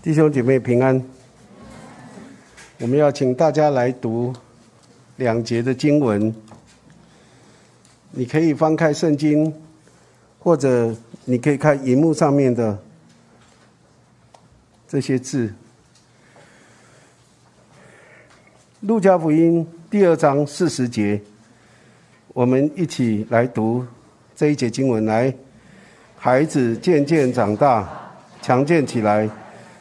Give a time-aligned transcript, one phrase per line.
[0.00, 1.02] 弟兄姐妹平安。
[2.78, 4.32] 我们要请大家来读
[5.16, 6.32] 两节的经文。
[8.12, 9.52] 你可以翻开圣经，
[10.38, 12.78] 或者你可以看荧幕上面的
[14.86, 15.52] 这些字。
[18.82, 21.20] 路加福音第二章四十节，
[22.28, 23.84] 我们一起来读
[24.36, 25.04] 这一节经文。
[25.04, 25.34] 来，
[26.16, 29.28] 孩子渐渐长大，强健起来。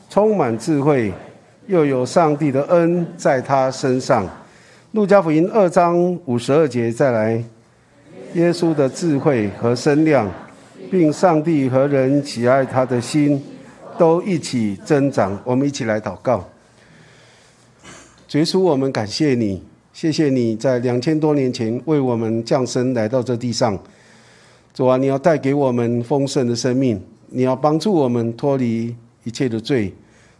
[0.09, 1.11] 充满智慧，
[1.67, 4.27] 又有上帝的恩在他身上。
[4.93, 7.43] 路加福音二章五十二节再来，
[8.33, 10.31] 耶稣的智慧和身量，
[10.89, 13.43] 并上帝和人喜爱他的心，
[13.97, 15.37] 都一起增长。
[15.43, 16.47] 我们一起来祷告。
[18.31, 23.77] 耶稣，我们感谢你，谢谢你在两千多年前为我们降生来到这地上。
[24.73, 28.95] 主啊，你要带给我们丰盛的生命，你要帮助我们脱离。
[29.27, 29.93] 一切的罪，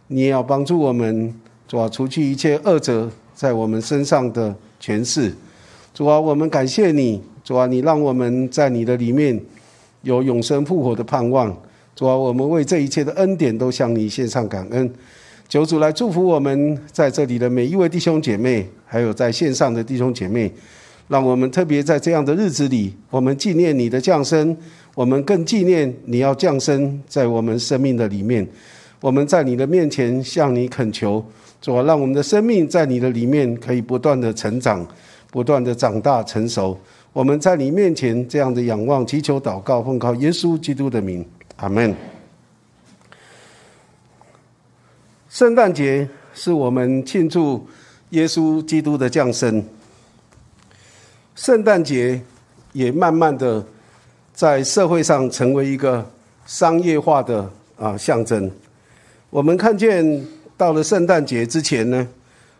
[0.06, 1.34] 你也要帮助我们，
[1.68, 5.30] 主啊，除去一切恶者在我们身上的权势。
[5.92, 9.38] 主啊，我们感谢你，主啊，你让我们在你的里面
[10.00, 11.54] 有永生复活的盼望。
[11.94, 14.90] 主啊，我们为这一切的恩典都向你献上感恩。
[15.50, 20.50] 求主来祝福我们在这里的每一位弟兄姐妹，还有在线上的弟兄姐妹，
[21.08, 24.56] 让我们特别在这样的日子里，我们纪念你的降生，
[24.94, 28.46] 我们更纪念你要降生在我们生命的里面。
[29.00, 31.24] 我们在你的面前向你恳求，
[31.60, 34.86] 主啊，让我们的生命在你的里面可以不断的成长，
[35.30, 36.78] 不断的长大成熟。
[37.12, 41.24] 我们在你面前这样的仰望、祈求、祷告，奉靠耶稣基督的名，
[41.56, 41.94] 阿门。
[45.28, 47.66] 圣诞节是我们庆祝
[48.10, 49.64] 耶稣基督的降生。
[51.36, 52.20] 圣诞节
[52.72, 53.64] 也慢慢的
[54.32, 56.04] 在社会上成为一个
[56.46, 58.50] 商业化的啊象征。
[59.30, 60.26] 我们看见
[60.56, 62.08] 到了圣诞节之前呢，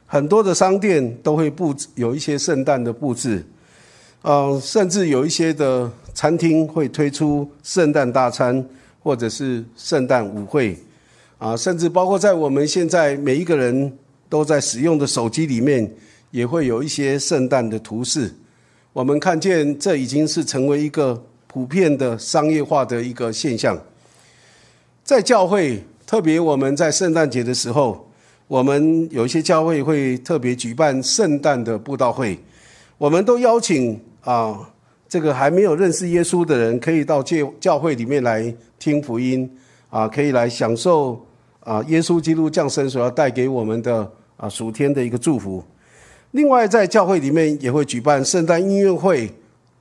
[0.05, 3.43] 很多的商店都会布置有一些圣诞的布置，
[4.21, 8.63] 呃，甚至有一些的餐厅会推出圣诞大餐
[9.03, 10.77] 或者是圣诞舞会，
[11.39, 13.91] 啊，甚至包括在我们现在每一个人
[14.29, 15.91] 都在使用的手机里面，
[16.33, 18.31] 也会有一些圣诞的图示。
[18.93, 23.83] 我们看见这已经是成为一个普遍的商业化的一个现象，
[25.03, 25.83] 在教会。
[26.09, 28.09] 特别我们在圣诞节的时候，
[28.47, 32.39] 我们有一些教会会特别举办圣诞的布道会，
[32.97, 34.59] 我们都邀请啊，
[35.07, 38.43] 这个还没有认识耶稣的人，可以到教教会里面来
[38.79, 39.55] 听福音
[39.91, 41.23] 啊，可以来享受
[41.61, 45.63] 啊耶稣基督降生所要带给我们的啊属天的一个祝福。
[46.31, 49.31] 另外，在教会里面也会举办圣诞音乐会、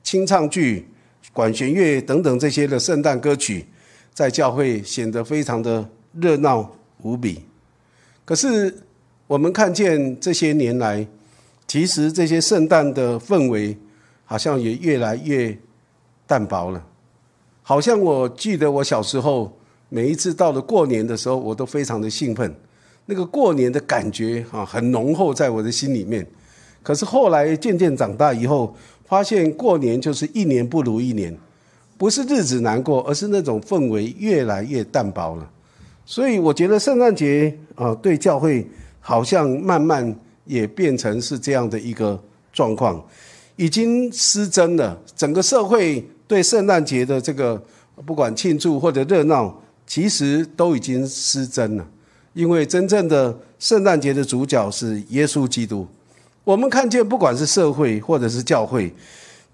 [0.02, 0.86] 清唱剧、
[1.32, 3.64] 管弦乐等等这些的圣诞歌曲，
[4.12, 5.88] 在教会显得非常的。
[6.20, 6.70] 热闹
[7.02, 7.42] 无比，
[8.24, 8.82] 可是
[9.26, 11.06] 我们看见这些年来，
[11.66, 13.76] 其实这些圣诞的氛围
[14.24, 15.56] 好像也越来越
[16.26, 16.84] 淡薄了。
[17.62, 19.56] 好像我记得我小时候，
[19.88, 22.54] 每一次到了过年的时候，我都非常的兴奋，
[23.06, 26.26] 那个过年的感觉啊，很浓厚在我的心里面。
[26.82, 28.74] 可是后来渐渐长大以后，
[29.04, 31.36] 发现过年就是一年不如一年，
[31.98, 35.50] 不是日子难过，而是那种氛围越来越淡薄了。
[36.10, 38.66] 所以我觉得圣诞节啊，对教会
[38.98, 42.18] 好像慢慢也变成是这样的一个
[42.50, 43.04] 状况，
[43.56, 44.98] 已经失真了。
[45.14, 47.62] 整个社会对圣诞节的这个
[48.06, 49.54] 不管庆祝或者热闹，
[49.86, 51.86] 其实都已经失真了。
[52.32, 55.86] 因为真正的圣诞节的主角是耶稣基督。
[56.42, 58.90] 我们看见，不管是社会或者是教会，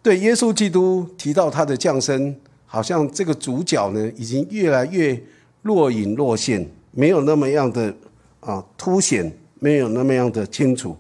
[0.01, 2.33] 对耶稣基督提到他的降生，
[2.65, 5.21] 好像这个主角呢，已经越来越。
[5.65, 7.93] 若隐若现，没有那么样的
[8.41, 10.95] 啊凸显，没有那么样的清楚。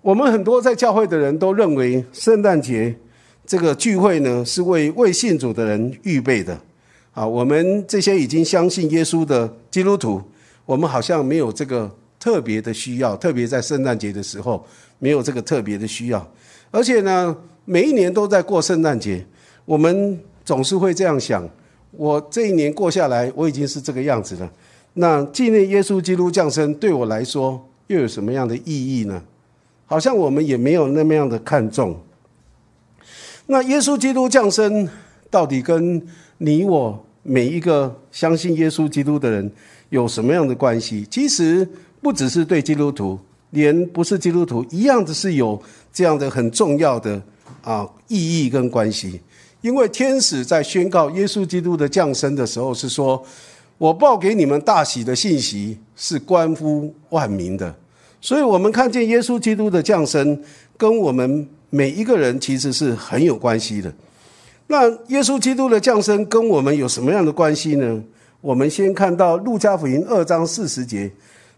[0.00, 2.94] 我们很多在教会的人都认为，圣诞节
[3.44, 6.56] 这个聚会呢，是为未信主的人预备的。
[7.10, 10.22] 啊，我们这些已经相信耶稣的基督徒，
[10.64, 14.64] 我们好像没有这个特别的需要，特别在圣诞节的时候
[15.00, 16.32] 没有这个特别的需要。
[16.70, 19.26] 而且呢，每一年都在过圣诞节，
[19.64, 21.44] 我们总是会这样想。
[21.92, 24.50] 我这一年过下来，我已经是这个样子了。
[24.94, 29.22] 那纪念耶稣基督降生对我来说又有什么样的意义呢？
[29.86, 31.98] 好像我们也没有那么样的看重。
[33.46, 34.88] 那耶稣基督降生
[35.28, 36.00] 到底跟
[36.38, 39.50] 你我每一个相信耶稣基督的人
[39.88, 41.04] 有什么样的关系？
[41.10, 41.68] 其实
[42.00, 43.18] 不只是对基督徒，
[43.50, 45.60] 连不是基督徒一样的是有
[45.92, 47.20] 这样的很重要的
[47.62, 49.20] 啊意义跟关系。
[49.60, 53.22] 因为天使在宣告耶稣基督的降生的时候，是说
[53.78, 57.74] 我报给你们大喜的信息是关乎万民的。
[58.20, 60.38] 所以，我们看见耶稣基督的降生，
[60.76, 63.92] 跟我们每一个人其实是很有关系的。
[64.66, 68.02] 那耶稣基督的降生跟我们有什么样的关系呢？
[68.40, 71.10] 我们先看到路加福音二章四十节，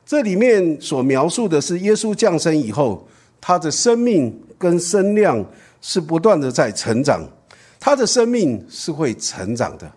[0.06, 3.06] 这里面所描述的是耶稣降生以后，
[3.40, 5.44] 他的生命跟身量
[5.80, 7.22] 是不断的在成长，
[7.84, 9.90] 他的生命是会成长的。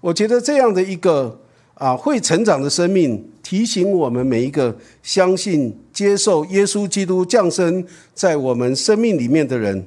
[0.00, 1.40] 我觉得这样的一个
[1.74, 3.26] 啊会成长的生命。
[3.42, 7.84] 提醒我们每一个相信、接受耶稣基督降生
[8.14, 9.84] 在我们生命里面的人，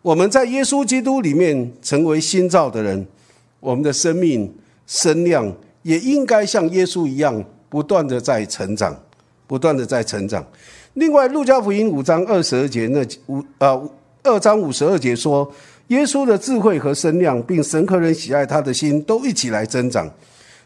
[0.00, 3.06] 我们在耶稣基督里面成为新造的人，
[3.60, 4.50] 我们的生命
[4.86, 8.98] 生量也应该像耶稣一样，不断的在成长，
[9.46, 10.42] 不断的在成长。
[10.94, 13.78] 另外，路加福音五章二十二节那五啊
[14.22, 15.52] 二章五十二节说，
[15.92, 20.10] 耶稣的智慧和身量，并神和人喜爱他的心，都一起来增长。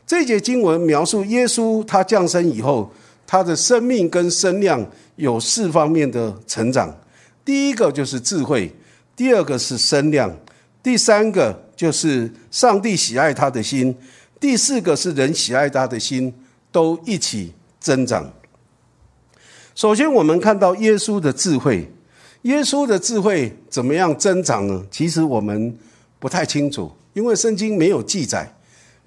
[0.07, 2.89] 这节经文描述耶稣他降生以后，
[3.27, 4.87] 他的生命跟身量
[5.17, 6.97] 有四方面的成长。
[7.45, 8.73] 第一个就是智慧，
[9.17, 10.33] 第二个是身量，
[10.81, 13.93] 第三个就是上帝喜爱他的心，
[14.39, 16.33] 第四个是人喜爱他的心，
[16.71, 18.33] 都一起增长。
[19.75, 21.93] 首先，我们看到耶稣的智慧，
[22.47, 24.83] 耶稣的智慧怎么样增长呢？
[24.91, 25.77] 其实我们
[26.21, 28.51] 不太清楚，因为圣经没有记载。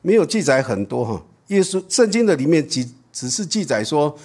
[0.02, 4.16] 没有记载很多哈，耶稣圣经的里面只只是记载说，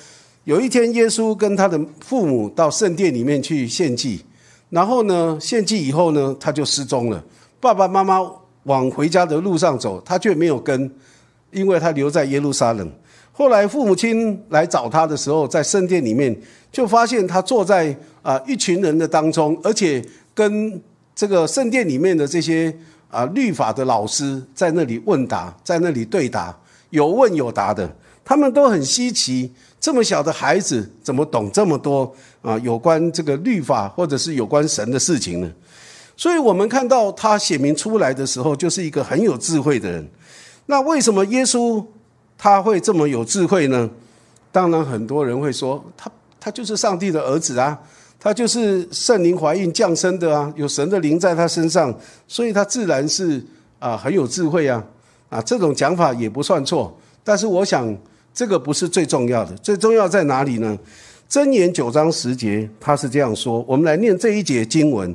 [0.45, 4.25] 有一天耶稣跟他的父母到圣殿里面去献祭，
[4.71, 7.21] 然后呢献祭以后呢他就失踪了，
[7.59, 8.21] 爸爸妈妈
[8.63, 10.89] 往回家的路上走，他却没有跟，
[11.51, 12.89] 因为他留在耶路撒冷。
[13.33, 16.41] 后来父母亲来找他的时候，在圣殿里面
[16.71, 20.05] 就发现他坐在啊一群人的当中，而且
[20.35, 20.83] 跟
[21.15, 22.77] 这个圣殿里面的这些。
[23.11, 26.53] 啊，律法的老师在那里问答，在那里对答，
[26.91, 27.89] 有问有答的，
[28.25, 29.49] 他们都很稀奇，
[29.79, 32.13] 这么小的孩子怎么懂这么多
[32.43, 32.59] 啊？
[32.59, 35.49] 有关这个律法或者是有关神的事情呢？
[36.17, 40.05] 所以我们看到他写明出来的时候，就是一个很有智慧的人。
[40.67, 41.85] 那为什么耶稣
[42.37, 43.89] 他会这么有智慧呢？
[44.51, 46.11] 当然，很多人会说，他
[46.41, 47.79] 他就是上帝的儿子啊。
[48.25, 51.95] 他就是圣灵怀孕降生的啊，有神的灵在他身上，
[52.27, 53.45] 所以他自然是
[53.79, 54.83] 啊很有智慧啊
[55.29, 56.99] 啊这种讲法也不算错。
[57.23, 57.95] 但是我想
[58.33, 60.79] 这个不是最重要的，最重要在哪里呢？
[61.29, 65.15] 箴言九章十节他是这样说，我们来念这一节经文。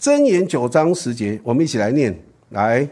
[0.00, 2.16] 箴言九章十节，我们一起来念。
[2.50, 2.88] 来，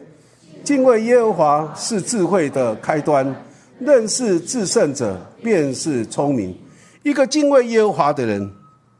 [0.65, 3.32] 敬畏耶和华是智慧的开端，
[3.79, 6.53] 认识至圣者便是聪明。
[7.05, 8.50] 一个敬畏耶和华的人。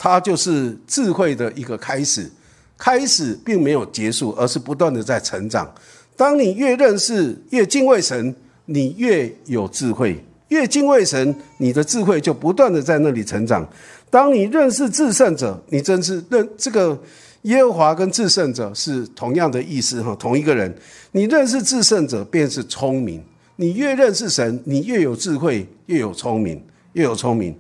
[0.03, 2.29] 它就是智慧的一个开始，
[2.77, 5.73] 开始并没有结束，而是不断的在成长。
[6.17, 8.35] 当你越认识、越敬畏神，
[8.65, 10.17] 你越有智慧；
[10.49, 13.65] 越敬畏神，你的智慧就不断的在那里成长。
[14.11, 17.01] 当你认识至圣者，你真是认这个
[17.43, 20.75] 耶和华跟至圣者是同样的意思哈，同一个人。
[21.13, 23.23] 你认识至圣者，便是聪明。
[23.55, 26.61] 你越认识神，你越有智慧，越有聪明，
[26.95, 27.57] 越有聪明。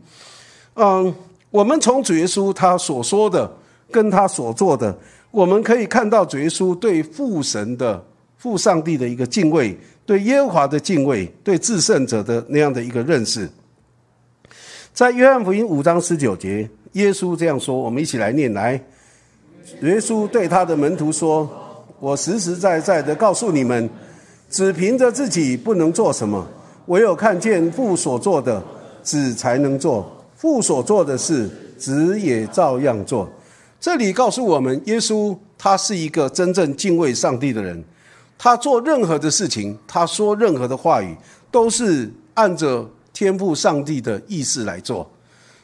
[0.74, 1.14] 嗯。
[1.52, 3.48] 我们从主耶稣他所说的，
[3.90, 4.96] 跟他所做的，
[5.30, 8.02] 我们可以看到主耶稣对父神的
[8.38, 13.46] 父上帝的一个敬畏，对耶和华的敬畏，对至圣者的那样的一个认识。
[14.94, 18.82] 在约翰福音五章十九节，耶稣这样说：“我们一起来念来。”
[19.82, 21.46] 耶稣对他的门徒说
[22.00, 23.88] ：“我实实在在的告诉你们，
[24.48, 26.46] 只凭着自己不能做什么，
[26.86, 28.62] 唯有看见父所做的，
[29.02, 30.10] 子才能做。”
[30.42, 33.30] 父所做的事，子也照样做。
[33.78, 37.80] 这里告诉我们，耶稣他是一个真正敬畏上帝的人。
[38.36, 41.16] 他做任何的事情，他说任何的话语，
[41.52, 45.08] 都是按着天赋上帝的意思来做。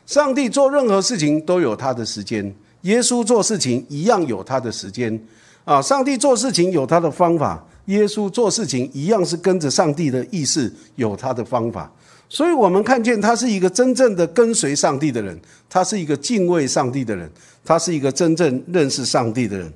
[0.07, 5.21] 上帝做任何事情都有他的时间，耶稣做事情一样有他的时间。
[5.65, 11.93] 啊，上帝做事情有他的方法，耶稣做事情一样是跟着上帝的意思，有他的方法。
[12.31, 17.31] 所以我们看见他是一个真正的跟随上帝的人，他是一个敬畏上帝的人，
[17.65, 19.73] 他是一个真正认识上帝的人。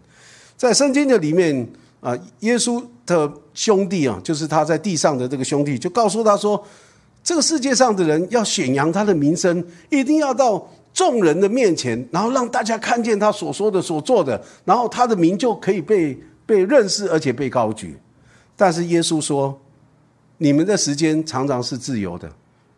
[0.56, 1.66] 在圣经的里面
[2.00, 6.62] 啊，耶稣的兄弟啊，就是他在地上的这个兄弟，就告诉他说：
[7.24, 17.96] 这个世界上的人要显扬他的名声，一定要到众人的面前，然后让大家看见他所说的、所做的，然后他的名就可以被被认识，而且被高举。
[18.54, 19.58] 但是耶稣说：
[20.36, 22.30] 你们的时间常常是自由的。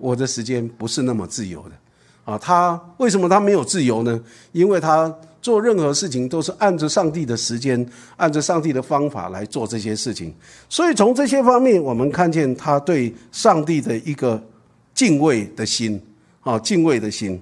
[0.04, 4.20] 我的时间不是那么自由的，啊，他为什么他没有自由呢？
[4.52, 7.75] 因为他做任何事情都是按着上帝的时间，
[8.18, 10.34] 按着上帝的方法来做这些事情。
[10.68, 14.38] 所以从这些方面，我们看见他对上帝的一个
[14.92, 15.99] 敬畏的心，
[16.42, 17.40] 啊，敬畏的心。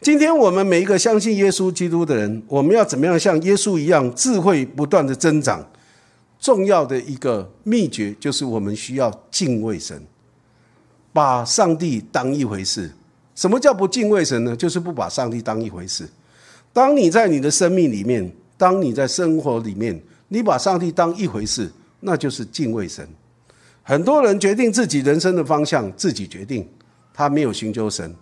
[0.00, 5.62] 今天我们每一个相信耶稣基督的人，我们要怎么样像耶稣一样，智慧不断的增长？
[6.40, 10.02] 重要的一个秘诀就是我们需要敬畏神，
[11.14, 12.90] 把上帝当一回事。
[13.36, 14.54] 什么叫不敬畏神呢？
[14.54, 16.08] 就是不把上帝当一回事。
[16.72, 23.08] 当你在你的生命里面，当你在生活里面，你把上帝当一回事，那就是敬畏神。
[23.84, 26.68] 很多人决定自己人生的方向，自己决定，
[27.12, 28.12] 他没有寻求神。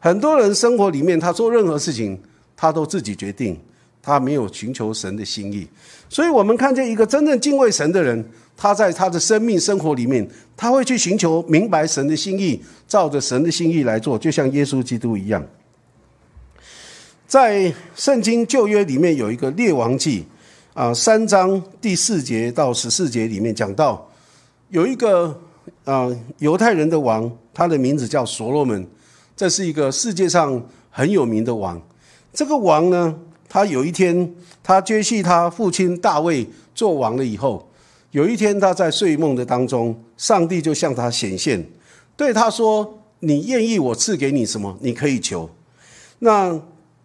[0.00, 2.20] 很多人生活里面，他做任何事情，
[2.56, 3.60] 他都自己决定。
[4.02, 5.68] 他没有寻求神的心意，
[6.08, 8.24] 所以我们看见一个真正敬畏神的人，
[8.56, 10.26] 他在他的生命生活里面，
[10.56, 15.44] 他会去寻求明白神的心意，照着神的心意来做，就像耶稣基督一样。
[17.26, 20.24] 在圣经旧约里面有一个列王记
[20.72, 24.10] 啊，三章第四节到十四节里面讲到，
[24.70, 25.38] 有一个
[25.84, 28.86] 啊犹太人的王，他的名字叫所罗门，
[29.36, 31.80] 这是一个世界上很有名的王。
[32.32, 33.14] 这个王呢？
[33.52, 37.68] 他有一天，他接续他父亲大卫做王了以后，
[38.12, 41.68] 有一天他在睡梦的当中，上帝就向他显现，
[42.16, 44.78] 对他说：“你愿意我赐给你什么？
[44.80, 45.50] 你可以求。”
[46.20, 46.58] 那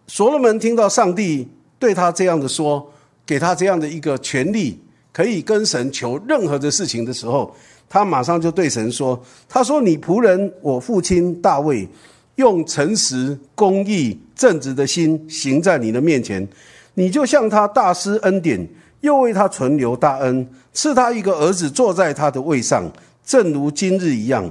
[0.06, 1.48] 所罗门听到上帝
[1.80, 2.92] 对他这样的说，
[3.26, 4.80] 给他这样的一个权利，
[5.12, 7.52] 可以跟神求任何的事情的时候，
[7.88, 11.88] 他马上就对神说：“他说你仆人我父亲大卫。”
[12.36, 16.46] 用诚实、公义、正直的心行在你的面前，
[16.94, 18.68] 你就向他大施恩典，
[19.00, 22.84] 又为他存留大恩，赐他一个儿子坐在他的位上，
[23.24, 24.48] 正如今日一样。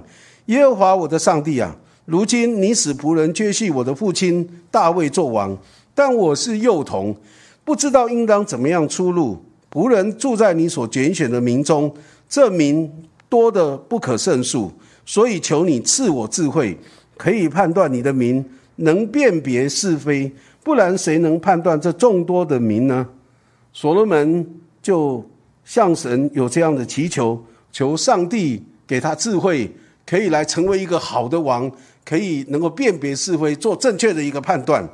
[0.47, 1.75] 耶和华我的上帝啊，
[2.05, 5.57] 如今你使仆人接续我的父亲大卫做王，
[5.93, 7.15] 但我是幼童，
[7.63, 9.43] 不知道应当怎么样出路。
[9.71, 11.93] 仆人住在你所拣选的民中，
[12.27, 12.91] 这民
[13.29, 14.71] 多的不可胜数，
[15.05, 16.77] 所以求你赐我智慧。
[17.17, 18.43] 可以判断你的名
[18.77, 20.31] 能辨别是非，
[20.63, 23.07] 不然谁能判断这众多的民呢？
[23.71, 24.45] 所罗门
[24.81, 25.23] 就
[25.63, 27.41] 向神有这样的祈求，
[27.71, 29.69] 求上帝给他智慧，
[30.05, 31.71] 可以来成为一个好的王，
[32.03, 34.87] 可以能够辨别是非，做正确的一个判断。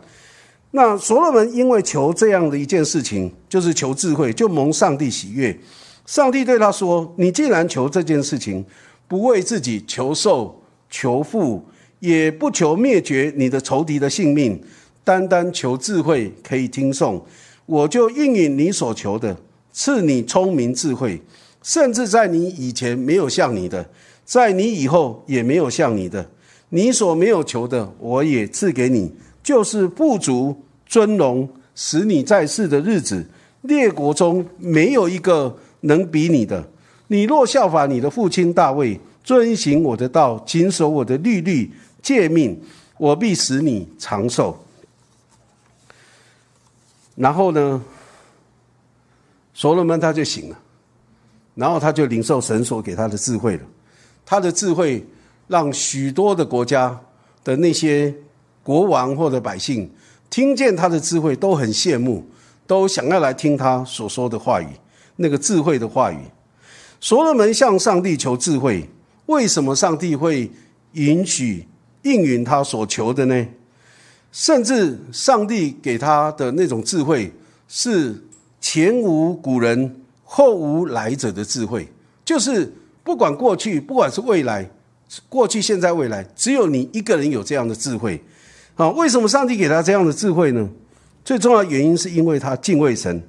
[0.72, 5.58] 那所罗门因为求这样的一件事情，就是求智慧，就蒙上帝喜悦。
[6.06, 8.66] 上帝对他说：“你既然求这件事情，
[9.08, 11.64] 不为自己求寿、求富。”
[12.02, 14.60] 也不求灭绝你的仇敌的性命，
[15.04, 17.24] 单单求智慧可以听颂，
[17.68, 19.38] 我就应允你所求的，
[19.72, 21.22] 赐你聪明智慧，
[21.62, 23.88] 甚至在你以前没有像你的，
[24.26, 26.28] 在你以后也没有像你的，
[26.70, 30.56] 你所没有求的，我也赐给你，就是富足
[30.88, 33.24] 尊荣，使你在世的日子，
[33.62, 36.68] 列国中没有一个能比你的。
[37.10, 41.70] 你若效法你的父亲大卫，遵行我的道，谨守我的律律。
[42.02, 42.60] 借命，
[42.98, 44.58] 我必使你长寿。
[47.16, 47.84] 然后呢，
[49.54, 50.58] 所罗门他就醒了，
[51.56, 53.64] 然后他就领受神所给他的智慧了。
[54.26, 55.06] 他的智慧
[55.48, 57.00] 让许多的国家
[57.44, 58.14] 的那些
[58.64, 59.92] 国王或者百姓
[60.30, 62.26] 听见他的智慧，都很羡慕，
[62.66, 64.68] 都想要来听他所说的话语，
[65.18, 66.18] 那个智慧的话语。
[67.02, 68.90] 所罗门向上帝求智慧，
[69.26, 70.50] 为什么上帝会
[70.94, 71.68] 允许？
[72.04, 73.48] 应允他所求的呢？
[74.32, 77.30] 甚至上帝给他的那种智慧，
[77.68, 78.16] 是
[78.62, 79.94] 前无古人
[80.24, 81.86] 后无来者的智慧，
[82.24, 84.70] 就是不管过去，不管是未来，
[85.28, 88.22] 过去、现在、未来，只有你一个人有这样的智慧。
[88.76, 90.70] 啊，为什么上帝给他这样的智慧呢？
[91.26, 93.22] 最重要的原因是因为他敬畏神，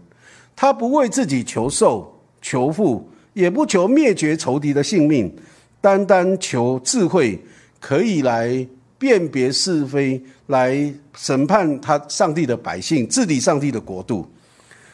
[0.55, 5.35] 他不为自己求寿、求富，也不求灭绝仇敌的性命，
[5.81, 7.43] 单单求智慧。
[7.82, 8.64] 可以来
[8.96, 14.24] 辨别是非，来审判他上帝的百姓，治理上帝的国度。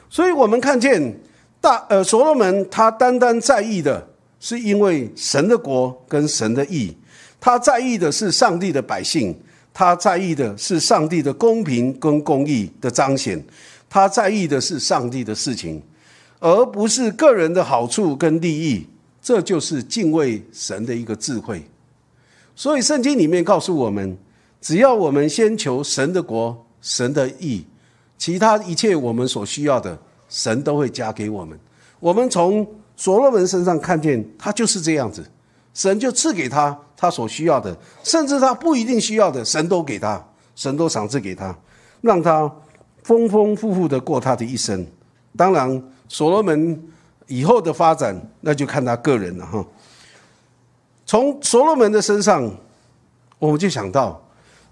[0.09, 1.21] 所以，我们看见
[1.61, 4.09] 大呃所罗门，他单单在意的
[4.41, 6.97] 是因为神的国跟神的义，
[7.39, 9.39] 他在意的是上帝的百姓，
[9.75, 13.45] 他在意的是上帝的公平跟公义的彰显，
[13.91, 15.83] 他在意的是上帝的事情，
[16.41, 18.87] 而不是个人的好处跟利益。
[19.21, 21.63] 这就是敬畏神的一个智慧。
[22.59, 24.19] 所以圣经里面告诉我们，
[24.61, 27.65] 只要我们先求神的国、神的义，
[28.19, 29.97] 其他一切我们所需要的，
[30.29, 31.57] 神都会加给我们。
[32.01, 35.25] 我们从所罗门身上看见，他就是这样子，
[35.73, 40.21] 神就赐给他他所需要的，甚至他不一定需要的，神都给他，
[40.57, 41.57] 神都赏赐给他，
[42.01, 42.53] 让他
[43.05, 44.85] 丰丰富富的过他的一生。
[45.37, 46.83] 当然，所罗门
[47.29, 49.65] 以后的发展，那就看他个人了哈。
[51.09, 52.55] 从所罗门的身上，
[53.39, 54.23] 我们就想到，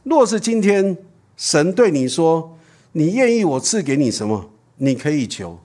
[0.02, 0.94] 若是今天
[1.34, 2.58] 神对你说，
[2.92, 5.58] 你愿意我赐给你什么，你可以求，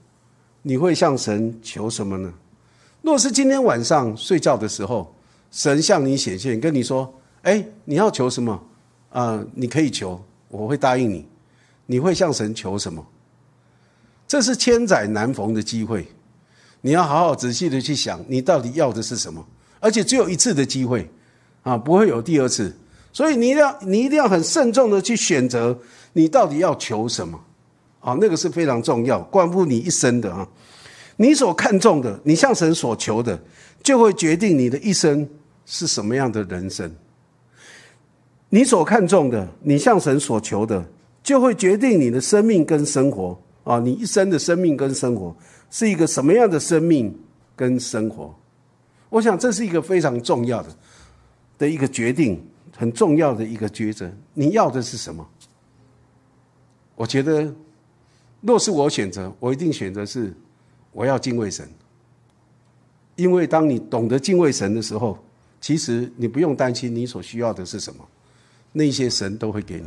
[0.62, 2.34] 你会向神求什么呢？
[3.02, 5.14] 若是今天晚上睡觉的时候，
[5.52, 7.14] 神向你显现，跟你说
[7.44, 8.64] ：“哎，你要求什么？
[9.10, 11.28] 啊，你可以求，我会答应你。”
[11.86, 13.06] 你会向神求什么？
[14.26, 16.08] 这是千载难逢的机会，
[16.80, 19.46] 你要好好仔细的去想，你到底要的是什么？
[19.82, 21.06] 而且只有一次的机会，
[21.64, 22.74] 啊，不会有第二次。
[23.12, 25.78] 所以你一定要，你一定要很慎重的去选择，
[26.14, 27.38] 你到底要求什么？
[28.00, 30.48] 啊，那个是非常重要，关乎你一生的啊。
[31.18, 33.38] 你所看重的，你向神所求的，
[33.84, 35.28] 就会决定你的一生
[35.66, 36.90] 是什么样的人生。
[38.50, 40.84] 你所看重的，你向神所求的，
[41.22, 45.36] 就会决定你的生命跟生活啊，你一生的生命跟生活
[45.70, 47.14] 是一个什么样的生命
[47.56, 48.34] 跟生活？
[49.12, 50.70] 我想这是一个非常重要的
[51.60, 52.44] 的一个决定，
[52.76, 54.12] 很重要的一个抉择。
[54.34, 55.24] 你要的是什么？
[56.96, 57.54] 我觉得，
[58.42, 60.34] 若是我选择，我一定选择是。
[60.94, 61.66] 我要敬畏神，
[63.16, 65.18] 因为当你懂得敬畏神的时候，
[65.62, 68.06] 其实你不用担心你所需要的是什么，
[68.74, 69.86] 那些神都会给你。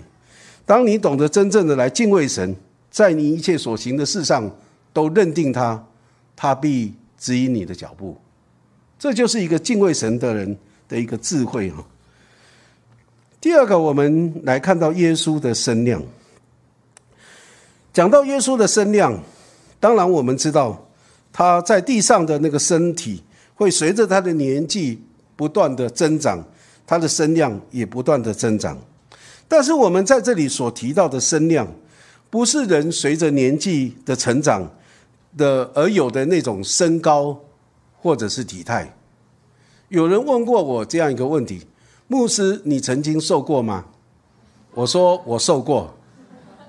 [0.65, 2.57] 当你懂得真正的来敬畏神，
[2.91, 4.51] 在你一切所行的事上
[4.95, 5.87] 都认定他，
[6.35, 8.17] 他必指引你的脚步。
[9.05, 10.57] 这就是一个敬畏神的人
[10.89, 11.85] 的一个智慧哈。
[13.39, 16.03] 第二个，我们来看到耶稣的身量。
[17.93, 19.23] 讲到耶稣的身量，
[19.79, 20.89] 当然我们知道。
[21.35, 23.23] 他在地上的那个身体
[23.57, 24.99] 会随着他的年纪
[25.37, 26.43] 不断的增长，
[26.87, 28.79] 他的身量也不断的增长。
[29.47, 31.71] 但是我们在这里所提到的身量，
[32.31, 34.67] 不是人随着年纪的成长
[35.37, 37.39] 的而有的那种身高
[38.05, 38.95] 或者是体态。
[39.89, 41.63] 有人问过我这样一个问题：
[42.07, 43.87] 牧师，你曾经瘦过吗？
[44.75, 45.97] 我说我瘦过，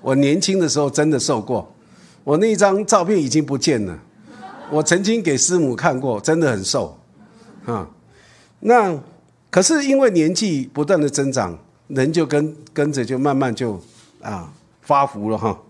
[0.02, 1.70] 我年轻的时候真的瘦过，
[2.24, 4.00] 我那张照片已经不见了。
[4.72, 6.98] 我曾经给师母看过，真的很瘦，
[7.66, 7.86] 啊，
[8.62, 8.98] 那
[9.50, 13.78] 可是因为年纪不断的增长，人就跟跟着就慢慢就
[14.22, 15.62] 啊发福了哈，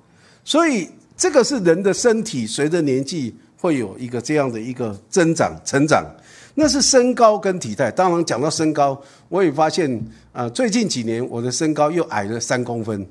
[0.43, 6.05] 所以这个是人的身体随着年纪会有一个这样的一个增长成长，
[6.53, 7.89] 那是身高跟体态。
[7.89, 9.99] 当然讲到身高，我也发现
[10.31, 13.05] 啊，最近几年我的身高又矮了三公分，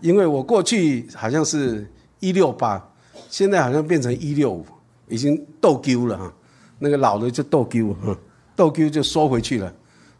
[0.00, 2.82] 因为我过去好像是一六八，
[3.30, 4.66] 现在好像变成一六五。
[5.08, 6.32] 已经逗丢了哈，
[6.80, 8.18] 那个老的就逗丢哈，
[8.56, 9.72] 逗丢就缩回去了，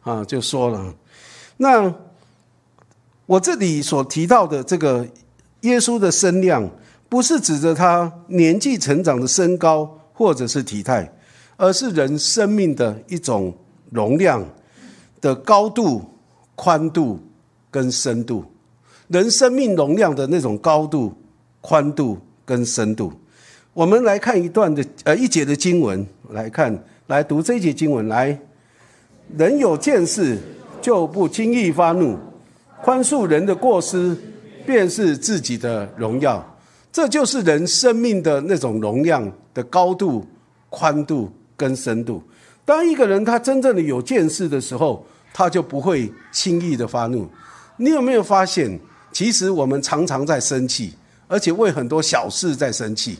[0.02, 0.94] 啊，就缩了。
[1.56, 1.92] 那
[3.26, 5.04] 我这里所提到的这个
[5.62, 6.70] 耶稣的身量，
[7.08, 11.12] 不是指着他年纪成长的身高或者是体态，
[11.56, 13.54] 而是人生命的一种
[13.90, 14.44] 容量
[15.20, 16.04] 的高度、
[16.54, 17.20] 宽度
[17.70, 18.44] 跟深度，
[19.08, 21.12] 人生命容量的那种高度、
[21.60, 23.12] 宽度跟深度。
[23.72, 28.08] 我们来看一段的呃一节的经文，来看来读这一节经文。
[28.08, 28.36] 来，
[29.36, 30.38] 人有见识
[30.80, 32.18] 就不轻易发怒，
[32.82, 34.16] 宽恕人的过失，
[34.64, 36.44] 便是自己的荣耀。
[36.96, 40.26] 这就是人生命的那种容量的高度、
[40.70, 42.22] 宽度跟深度。
[42.64, 45.04] 当一个人他真正的有见识的时候，
[45.34, 47.28] 他就不会轻易的发怒。
[47.76, 48.80] 你有没有发现，
[49.12, 50.94] 其实我们常常在生气，
[51.28, 53.18] 而且为很多小事在生气。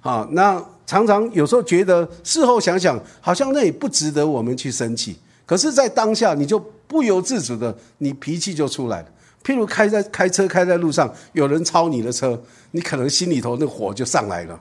[0.00, 5.16] 啊，那常常有时候觉得事后想想，好像那也不值得我们去生气。
[5.46, 6.58] 可是，在当下，你就
[6.88, 9.06] 不由自主的，你脾气就出来了。
[9.44, 14.60] 譬如开在开车开在路上，有人超你的车，你可能心里头那火就上来了。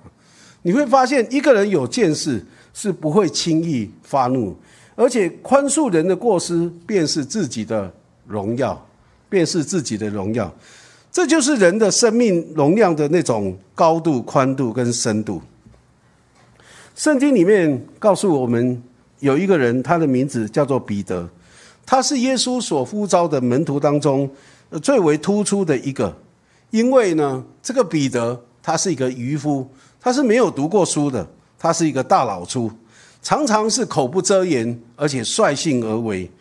[0.63, 4.55] 你会发现，一个人有见识是不会轻易发怒，
[4.95, 7.91] 而且宽恕人的过失，便是自己的
[8.27, 8.87] 荣耀，
[9.29, 10.53] 便是自己的荣耀。
[11.11, 15.41] 这就是人的生命容量的那种高度、宽度跟深度。
[16.95, 18.81] 圣经里面告诉我们，
[19.19, 21.27] 有一个人，他的名字叫做彼得，
[21.85, 24.29] 他是耶稣所呼召的门徒当中
[24.79, 26.15] 最为突出的一个。
[26.69, 31.27] 因为呢，这个彼得他是一个渔夫，他是没有读过书的，
[31.59, 32.71] 他是一个大老粗，
[33.21, 36.31] 常常是口不遮言，而且率性而为。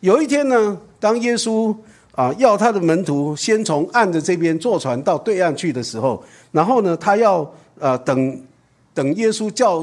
[0.00, 1.74] 有一天呢，当耶稣
[2.12, 8.40] 啊，要他的门徒先从岸的这边坐船到对岸去的时候，然后呢，他要呃等
[8.94, 9.82] 等耶稣叫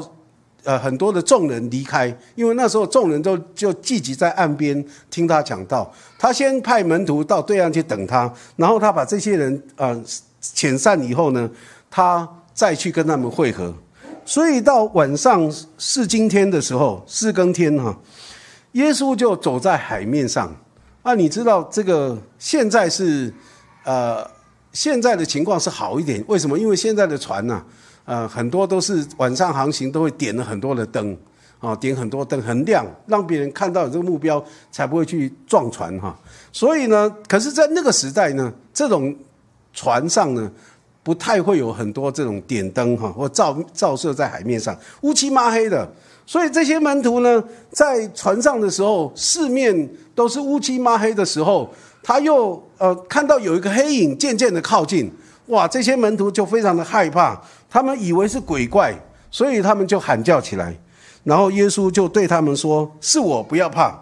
[0.63, 5.91] 呃很多的众人离开，因为那时候众人都就聚集在岸边听他讲道。
[6.17, 9.95] 他先派门徒到对岸去等他，然后他把这些人呃
[10.41, 11.49] 遣散以后呢，
[11.89, 13.73] 他再去跟他们会合。
[14.25, 17.97] 所以到晚上四更天的时候，四更天哈，
[18.73, 20.55] 耶稣就走在海面上。
[21.01, 23.33] 啊，你知道这个现在是，
[23.85, 24.29] 呃，
[24.73, 26.23] 现在的情况是好一点。
[26.27, 26.59] 为什么？
[26.59, 27.63] 因为现在的船呢，
[28.09, 31.15] 呃，很多都是晚上航行，都会点了很多的灯，
[31.59, 36.17] 啊，点很多灯，很亮，让别人看到有这个目标，才不会去撞船哈。
[36.51, 39.15] 所以呢，可是，在那个时代呢，这种
[39.73, 40.51] 船上呢。
[41.01, 45.89] 不太会有很多这种点灯哈，或照照射在海面上，乌漆抹黑的。
[46.25, 51.67] 所以这些门徒呢，在船上的时候，四面都是乌漆抹黑的时候，
[52.03, 55.11] 他又呃看到有一个黑影渐渐的靠近，
[55.47, 55.67] 哇！
[55.67, 58.93] 这些门徒就非常的害怕，他们以为是鬼怪，
[59.29, 60.75] 所以他们就喊叫起来。
[61.23, 63.99] 然后耶稣就对他们说：“是我，不要怕。”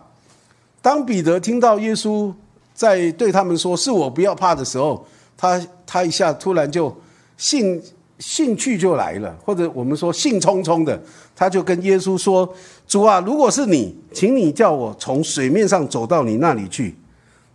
[0.82, 2.32] 当彼得听到耶稣
[2.74, 6.96] 在对他们说“是我，不要怕”的时候，他他一下突然就
[7.36, 7.82] 兴
[8.20, 11.00] 兴趣就来了，或者我们说兴冲冲的，
[11.36, 12.48] 他就跟耶稣说
[12.88, 16.96] ：“主啊，如果是你，请你叫我从水面上走到你那里去。”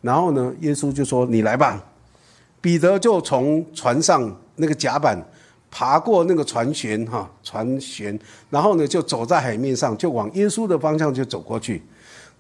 [0.02, 1.82] 然后呢，耶稣就说：“你来吧。”
[2.60, 5.20] 彼得就从船上那个甲板
[5.72, 8.16] 爬过那个船舷哈，船舷，
[8.50, 11.82] 然后呢就走在海面上，就往耶稣的方向就走过去。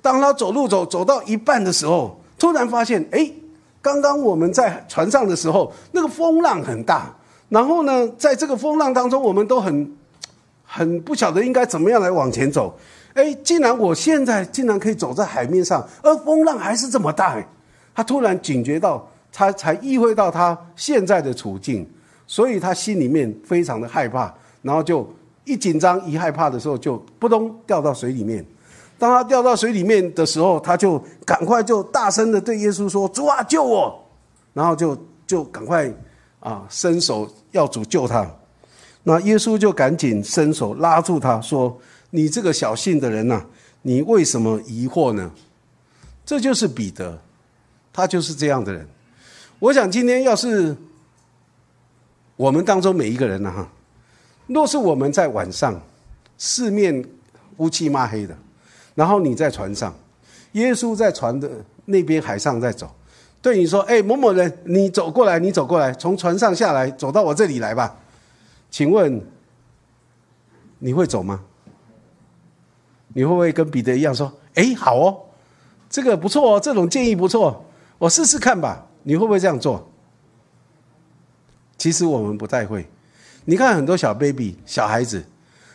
[0.00, 3.28] 当他走路走走到一半的时候，突然发现，哎。
[3.84, 7.12] 刚刚我们在船上的时候，那个风浪很大，
[7.48, 9.92] 然后呢，在这个风浪当中，我们都很
[10.64, 12.78] 很不晓得应该怎么样来往前走。
[13.14, 17.44] 哎，既然我现在竟然可以走在海面上，而风浪还是这么大，
[17.92, 21.84] 他突然警觉到，他才意会到他现在的处境，
[22.32, 25.06] 所以他心里面非常的害怕，然后就
[25.44, 28.42] 一紧张一害怕的时候，就扑通掉到水里面。
[28.98, 34.02] 当他掉到水里面的时候，他就赶快就大声的对耶稣说：“主啊，救我！”
[34.54, 35.92] 然后就就赶快
[36.40, 38.26] 啊伸手要主救他。
[39.02, 43.44] 那耶稣就赶紧伸手拉住他说：“你这个小信的人呐，
[43.82, 45.30] 你为什么疑惑呢？”
[46.24, 47.20] 这就是彼得，
[47.92, 48.88] 他就是这样的人。
[49.58, 50.74] 我想今天要是
[52.36, 53.68] 我们当中每一个人呢，哈，
[54.46, 55.80] 若是我们在晚上
[56.38, 57.04] 四面
[57.58, 58.36] 乌漆抹黑的。
[58.94, 59.94] 然后你在船上，
[60.52, 61.50] 耶稣在船的
[61.86, 62.94] 那边海上在走，
[63.40, 67.96] 对你说：“哎，某某人，你走过来，你走过来，从船上下来，走到我这里来吧。”
[68.70, 69.20] 请问
[70.78, 71.40] 你会走吗？
[73.14, 75.20] 你会不会跟彼得一样说：“哎，好哦，
[75.88, 77.64] 这个不错哦，这种建议不错，
[77.98, 79.90] 我试试看吧。”你会不会这样做？
[81.82, 82.86] 其实我们不太会。
[83.44, 85.24] 你看很多小 baby 小孩子，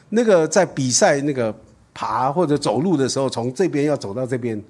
[0.08, 1.54] 那个在比赛那个。
[2.00, 4.64] 爬或者走路的时候，从这边要走到这边，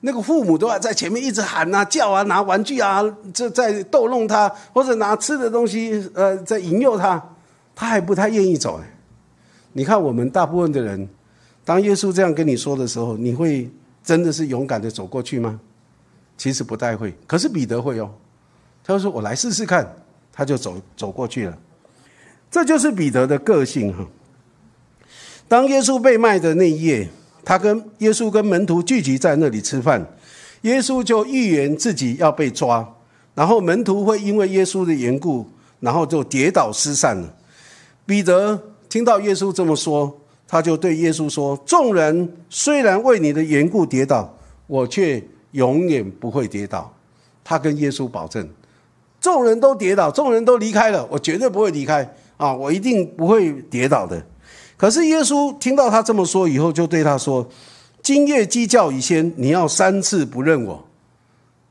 [0.00, 3.02] 那个父母都要在前面一直喊啊、叫啊、拿玩具啊，
[3.32, 7.30] 这在逗弄他，或者拿吃的东西，呃，在引诱他，
[7.74, 8.78] 他还不太愿意走。
[8.82, 8.86] 哎，
[9.72, 11.08] 你看我们大部分的人，
[11.64, 13.70] 当耶稣这样跟你说的时候，你会
[14.02, 15.58] 真的是勇敢的走过去吗？
[16.36, 17.14] 其实不太会。
[17.26, 18.10] 可是彼得会哦，
[18.84, 19.90] 他就说：“我来试试看。”
[20.34, 21.56] 他就走走过去了。
[22.50, 24.06] 这就是彼得的个性哈。
[25.48, 27.08] 当耶稣被卖的那一夜，
[27.44, 30.04] 他跟耶稣跟门徒聚集在那里吃饭，
[30.62, 32.94] 耶稣就预言自己要被抓，
[33.34, 35.46] 然后门徒会因为耶稣的缘故，
[35.80, 37.34] 然后就跌倒失散了。
[38.06, 46.94] 彼得听到耶稣这么说，他就对耶稣说：“众人虽然为你的缘故跌倒，我却永远不会跌倒。”
[47.42, 48.48] 他跟耶稣保证
[49.24, 52.54] ：“众人都跌倒，众人都离开了，我绝对不会离开啊！
[52.54, 54.22] 我一定不会跌倒的。”
[54.76, 57.48] 可是耶稣听到他这么说以后，就对他说
[58.04, 60.86] ：“今夜鸡叫以先，你要三次不认我。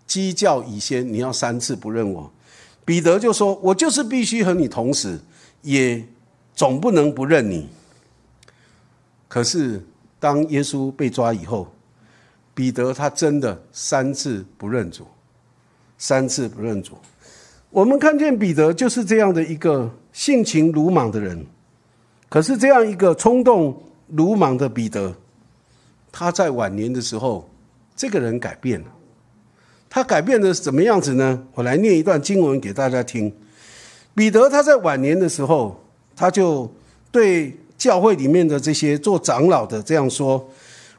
[0.08, 2.32] 鸡叫以先，你要三次不认我。”
[2.84, 5.22] 彼得就说：“我就是必须和你同死，
[5.62, 6.04] 也
[6.56, 7.70] 总不能不认你。”
[9.30, 9.86] 可是
[10.20, 11.68] 当耶稣被抓以后，
[12.56, 15.06] 彼得他真的三次不认主，
[16.00, 16.98] 三次不认主。
[17.74, 21.44] 我们看见彼得就是这样的一个性情鲁莽的人。
[22.30, 23.76] 可是这样一个冲动
[24.10, 25.12] 鲁莽的彼得，
[26.12, 27.50] 他在晚年的时候，
[27.96, 28.86] 这个人改变了。
[29.90, 31.48] 他改变的是怎么样子呢？
[31.56, 33.34] 我来念一段经文给大家听。
[34.14, 35.76] 彼得他在晚年的时候，
[36.16, 36.72] 他就
[37.12, 40.48] 对教会里面的这些做长老的这样说：“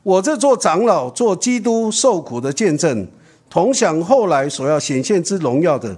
[0.03, 3.07] 我这做长老，做基督受苦的见证，
[3.49, 5.97] 同享后来所要显现之荣耀的，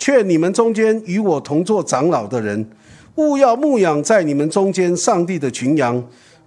[0.00, 2.68] 劝你们中间与我同做长老的人。”
[3.16, 6.02] 勿要牧养在你们中间上帝的群羊，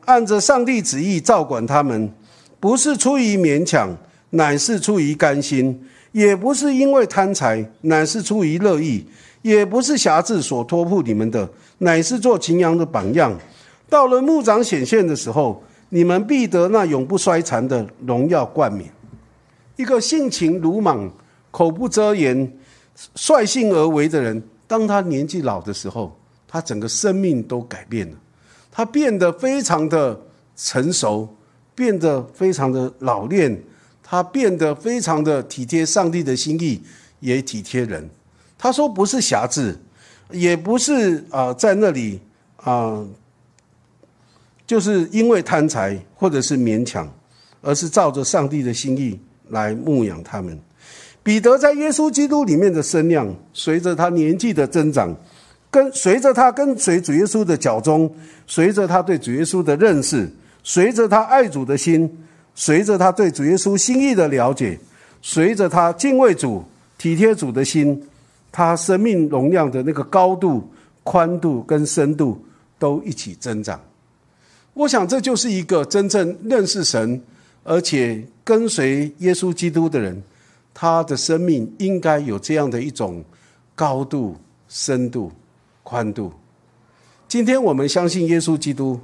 [0.06, 2.12] 按着上帝旨意照管他们，
[2.60, 3.96] 不是出于勉强，
[4.32, 5.72] 乃是出于甘心；
[6.14, 9.06] 也不是因为贪财，乃是出于乐意；
[9.44, 11.48] 也不是辖制所托付你们的，
[11.80, 13.38] 乃是做群羊的榜样。
[13.88, 18.90] 到了牧长显现的时候，你们必得那永不衰残的荣耀冠冕。
[19.76, 21.12] 一个性情鲁莽、
[21.52, 22.52] 口不遮言、
[23.16, 28.18] 率性而为的人，当他年纪老的时候，他整个生命都改变了，
[28.72, 30.20] 他变得非常的
[30.56, 31.28] 成熟，
[31.74, 33.62] 变得非常的老练，
[34.02, 36.82] 他变得非常的体贴上帝的心意，
[37.20, 38.10] 也体贴人。
[38.58, 39.78] 他说不是侠制，
[40.32, 42.20] 也不是啊，在那里
[42.58, 43.06] 啊，
[44.66, 47.12] 就是因为贪财或者是勉强，
[47.62, 49.20] 而是照着上帝的心意。
[49.50, 50.58] 来牧养他们。
[51.24, 55.16] 彼得在耶稣基督里面的身量，随着他年纪的增长，
[55.72, 58.14] 跟随着他跟随主耶稣的脚中，
[58.46, 60.30] 随着他对主耶稣的认识，
[60.64, 62.10] 随着他爱主的心，
[62.54, 64.78] 随着他对主耶稣心意的了解，
[65.22, 66.62] 随着他敬畏主、
[66.98, 68.04] 体贴主的心，
[68.52, 70.70] 他生命容量的那个高度、
[71.04, 72.44] 宽度跟深度
[72.78, 73.80] 都一起增长。
[74.74, 77.22] 我想，这就是一个真正认识神。
[77.66, 80.22] 而且跟随耶稣基督的人，
[80.74, 83.24] 他的生命应该有这样的一种
[83.76, 84.36] 高度、
[84.68, 85.32] 深度、
[85.84, 86.34] 宽度。
[87.28, 89.00] 今天我们相信耶稣基督，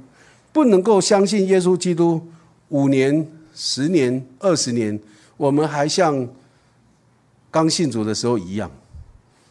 [0.52, 2.20] 不能够相信耶稣基督
[2.68, 4.98] 五年、十年、二十年，
[5.36, 6.28] 我们还像
[7.50, 8.70] 刚信主的时候一样。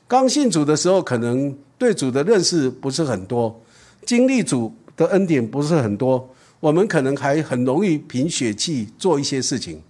[0.08, 3.62] 刚信主的时候，可能对主的认识不是很多，
[4.06, 6.30] 经历主的恩典不是很多。
[6.60, 9.82] 我们可能还很容易凭血气做一些事情，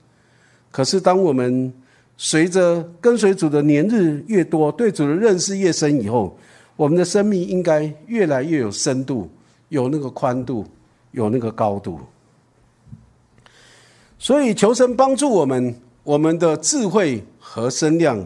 [0.71, 1.73] 可是当我们
[2.21, 6.37] 随着跟随主的年日越多，对主的认识越深以后，
[6.75, 9.29] 我们的生命应该越来越有深度，
[9.69, 10.65] 有那个宽度，
[11.11, 11.97] 有那个高度。
[14.17, 18.25] 所以求神帮助我们，我们的智慧和身量，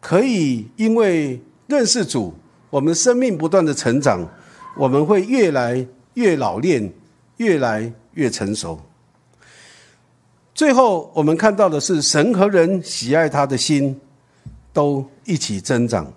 [0.00, 2.32] 可以因为认识主，
[2.70, 4.26] 我们生命不断的成长，
[4.78, 6.90] 我们会越来越老练。
[7.38, 8.80] 越来越成熟。
[10.56, 14.00] 最后，我们看到的是神和人喜爱他的心
[14.72, 16.10] 都一起增长。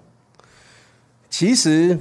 [1.29, 1.99] 其实，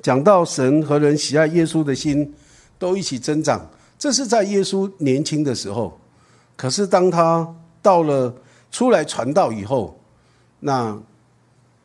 [0.00, 2.32] 讲到神和人喜爱耶稣的心
[2.78, 3.68] 都一起增长，
[3.98, 5.98] 这是在耶稣年轻的时候。
[6.54, 8.32] 可是，当他到了
[8.70, 9.98] 出来传道以后，
[10.60, 10.96] 那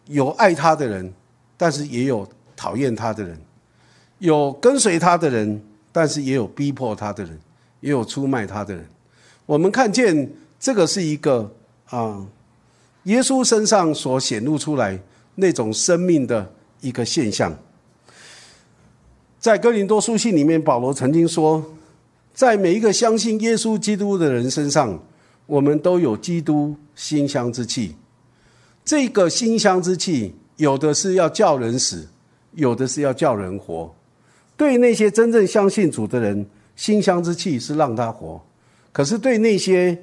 [0.06, 1.12] 有爱他的人，
[1.58, 3.42] 但是也有讨厌他的人，
[4.20, 5.60] 有跟随他的人。
[5.92, 7.40] 但是也有逼迫他的人，
[7.80, 8.84] 也有出卖他的人。
[9.46, 11.52] 我们看见这个是一个
[11.90, 12.26] 啊，
[13.04, 15.00] 耶稣身上所显露出来
[15.36, 17.54] 那种生命的一个现象。
[19.40, 21.64] 在哥林多书信里面，保罗曾经说，
[22.34, 24.98] 在每一个相信耶稣基督的人身上，
[25.46, 27.94] 我们都有基督馨香之气。
[28.86, 32.08] 这个馨香之气，有的是要叫人死，
[32.54, 33.94] 有的是要叫人活。
[34.56, 36.46] 对那些真正相信主的人，
[36.78, 38.40] 馨香之气是让他活；
[38.94, 39.98] 可是对那些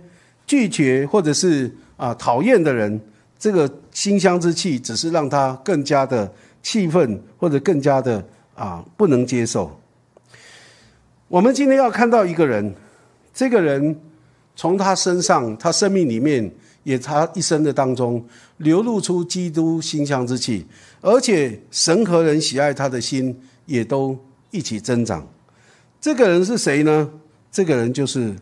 [0.47, 3.01] 拒绝或者是啊讨厌的人，
[3.39, 6.31] 这个馨香之气只是让他更加的
[6.63, 8.23] 气愤，或者更加的
[8.55, 9.81] 啊不能接受。
[11.29, 12.75] 我们今天要看到一个人，
[13.33, 13.99] 这个人
[14.55, 18.23] 从他身上，他生命里面，也他一生的当中
[18.59, 20.67] 流露出基督馨香之气，
[21.01, 24.19] 而且神和人喜爱他的心也都。
[24.53, 25.25] 一起增长，
[26.01, 27.09] 这个人是谁呢？
[27.53, 28.35] 这个人就是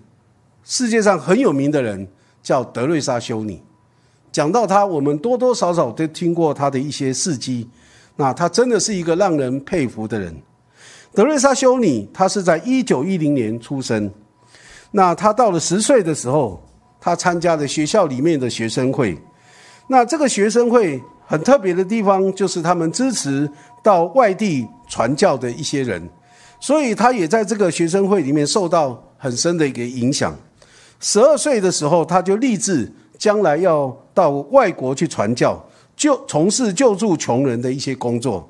[0.64, 2.06] 世界上很有名的人，
[2.42, 3.60] 叫德瑞莎修女。
[4.30, 7.68] 讲到他，我们多多少少都听过他的一些事迹。
[8.16, 10.34] 那他真的是一个让人佩服的人。
[11.12, 14.10] 德瑞莎修女，她是在一九一零年出生。
[14.90, 16.62] 那她到了十岁的时候，
[17.00, 19.16] 她参加了学校里面的学生会。
[19.86, 23.50] 那这个学生会很特别的地方，就是他们支持
[23.82, 24.66] 到外地。
[24.90, 26.08] 传教的一些人，
[26.58, 30.34] 所以他也在这个学生会里面受到很深的一个影响。
[31.00, 35.58] 十二岁的时候，他就立志将来要到外国去传教，
[35.96, 38.48] 就从事救助穷人的一些工作。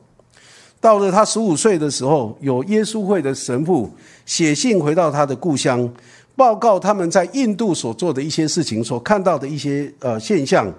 [0.80, 3.90] 到了他十五岁的时候，有耶稣会的神父
[4.24, 5.92] 写信回到他的故乡，
[6.36, 10.72] 报告他们在印度所做的一些事情，所看到的一些呃现象。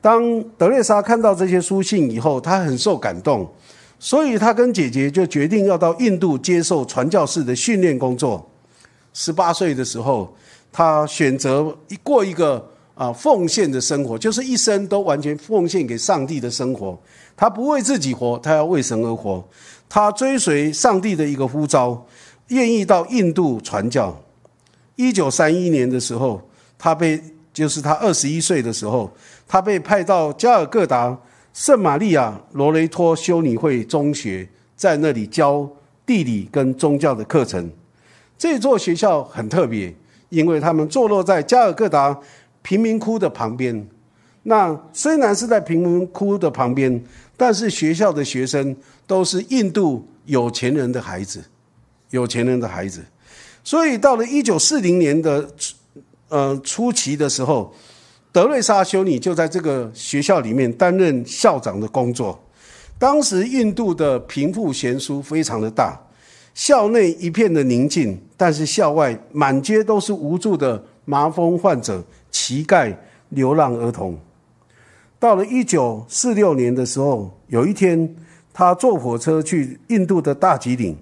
[0.00, 3.48] 当德列莎看到这些书信以后，他很受感动。
[4.00, 8.48] 所以他跟姐姐就决定要到印度接受传教士的训练工作。
[9.12, 10.32] 十八岁的时候，
[10.72, 16.98] 他选择一过一个啊奉献的生活，就是一生都完全奉献给上帝的生活。
[17.36, 19.46] 他不为自己活，他要为神而活。
[19.88, 22.06] 他追随上帝的一个呼召，
[22.48, 24.14] 愿意到印度传教。
[24.96, 26.42] 一九三一年的时候，
[26.76, 29.10] 他被就是他二十一岁的时候，
[29.46, 31.16] 他被派到加尔各答
[31.54, 35.68] 圣玛利亚罗雷托修女会中学，在那里教
[36.04, 37.70] 地理跟宗教的课程。
[38.36, 39.94] 这座学校很特别，
[40.28, 42.18] 因为他们坐落在加尔各答
[42.62, 43.88] 贫民窟的旁边。
[44.44, 47.02] 那虽然是在贫民窟的旁边，
[47.36, 48.74] 但是学校的学生
[49.06, 51.44] 都是印度有钱人的孩子，
[52.10, 53.04] 有钱人的孩子。
[53.62, 55.46] 所以到了一九四零年的
[56.28, 57.74] 呃初期的时候，
[58.32, 62.38] 德瑞莎修女就在这个学校里面担任校长的工作。
[62.98, 66.00] 当时印度的贫富悬殊非常的大，
[66.58, 72.92] 校内一片的宁静，但是校外满街都是无助的麻风患者、乞丐、
[73.28, 74.18] 流浪儿童。
[75.20, 78.12] 到了一九四六年的时候，有一天，
[78.52, 80.96] 他坐火车去印度的大吉岭，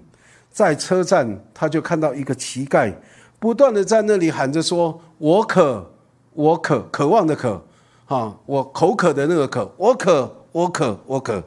[0.51, 2.93] 在车站，他就看到一个乞丐，
[3.39, 5.91] 不断的在那里喊着说：“我渴，
[6.35, 7.59] 我渴，渴望的渴，
[8.05, 11.43] 啊，我口渴的那个渴，我渴，我渴，我渴。”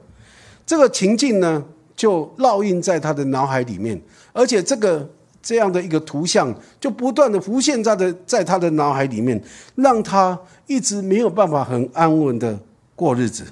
[0.66, 1.64] 这个情境呢，
[2.00, 4.00] 就烙印在他的脑海里面，
[4.32, 5.06] 而且这个
[5.42, 9.38] 这样的一个图像，就不断的浮现在的在他的脑海里面，
[9.74, 10.38] 让他。
[10.70, 12.56] 一直没有办法很安稳的
[12.94, 13.44] 过日子。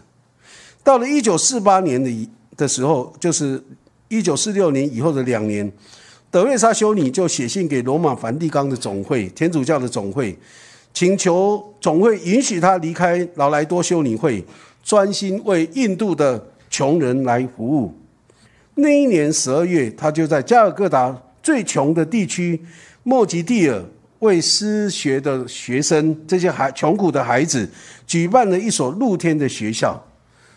[0.84, 2.08] 到了一九四八年的
[2.56, 3.60] 的时候，就是
[4.06, 5.68] 一九四六年以后的两年，
[6.30, 10.38] 德瑞莎修女就写信给罗马梵蒂冈的总会天主教的总会，
[10.94, 14.44] 请求总会允许他离开劳莱多修女会，
[14.84, 17.92] 专心为印度的穷人来服务。
[18.80, 22.60] 那一年十二月，他就在加尔各答最穷的地区
[23.02, 23.82] 莫吉蒂尔。
[24.20, 27.70] 为失学的学生，这些孩穷苦的孩子，
[28.04, 29.96] 举办了一所露天的学校。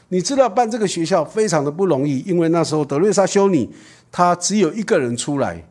[0.10, 3.70] 你知道办这个学校非常的不容易，因为那时候德瑞莎修女
[4.12, 5.64] 她只有一个人出来，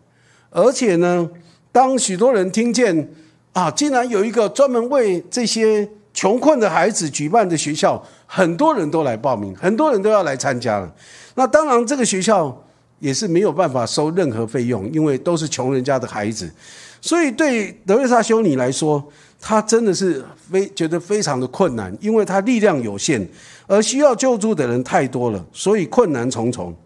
[0.50, 1.28] 而且呢，
[1.72, 3.10] 当许多人听见
[3.54, 10.94] 啊，竟然有一个专门为这些穷困的孩子举办的学校，很多人都来报名，很多人都要来参加了。
[11.40, 12.54] 那当然，这个学校
[12.98, 16.52] 也是没有办法收任何费用，因为都是穷人家的孩子。
[17.00, 19.02] 所以对德瑞莎修女来说，
[19.40, 23.26] 她真的是非觉得非常的困难，因为她力量有限，
[23.66, 26.76] 而需要救助的人太多了，所以困难重重。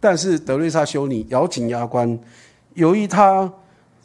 [0.00, 2.18] 但是德瑞莎修女咬紧牙关，
[2.74, 3.48] 由于她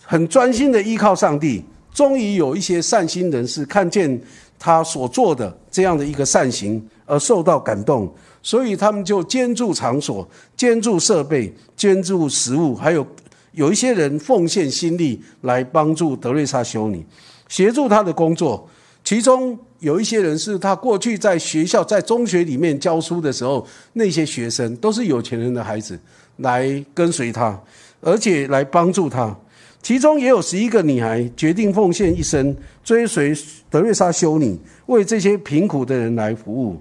[0.04, 4.22] 很专心的依靠上帝，终于有一些善心人士看见
[4.60, 8.08] 她所做的这样的一个善行而受到感动，
[8.42, 13.06] 所以他们就捐助场所、捐助设备、捐助食物，还有。
[13.54, 17.04] 有一些人奉献心力来帮助德瑞莎修女，
[17.50, 18.70] 协助她的工作。
[19.04, 26.00] 其中有一些人是他过去在学校、在中学里面教书的时候，那些学生都是有钱人的孩子，
[26.38, 27.60] 来跟随他，
[28.02, 29.36] 而且来帮助他。
[29.82, 33.36] 其中也有十一个女孩决定奉献一生，追随
[33.70, 36.80] 德瑞莎修女，为这些贫苦的人来服务。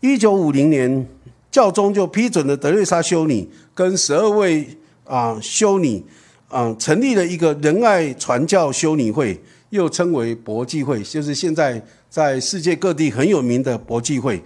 [0.00, 1.06] 一九五零年。
[1.48, 4.68] 教宗就批准了德瑞莎修女跟十二位
[5.04, 6.04] 啊修女
[6.48, 14.42] 啊成立了一个仁爱传教修女会，又称为博济会，就是现在在世界各地很有名的博济会。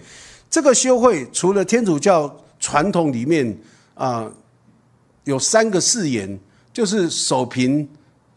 [0.49, 3.57] 这个修会除了天主教传统里面
[3.93, 4.31] 啊
[5.25, 6.39] 有三个誓言，
[6.71, 7.85] 就是守贫、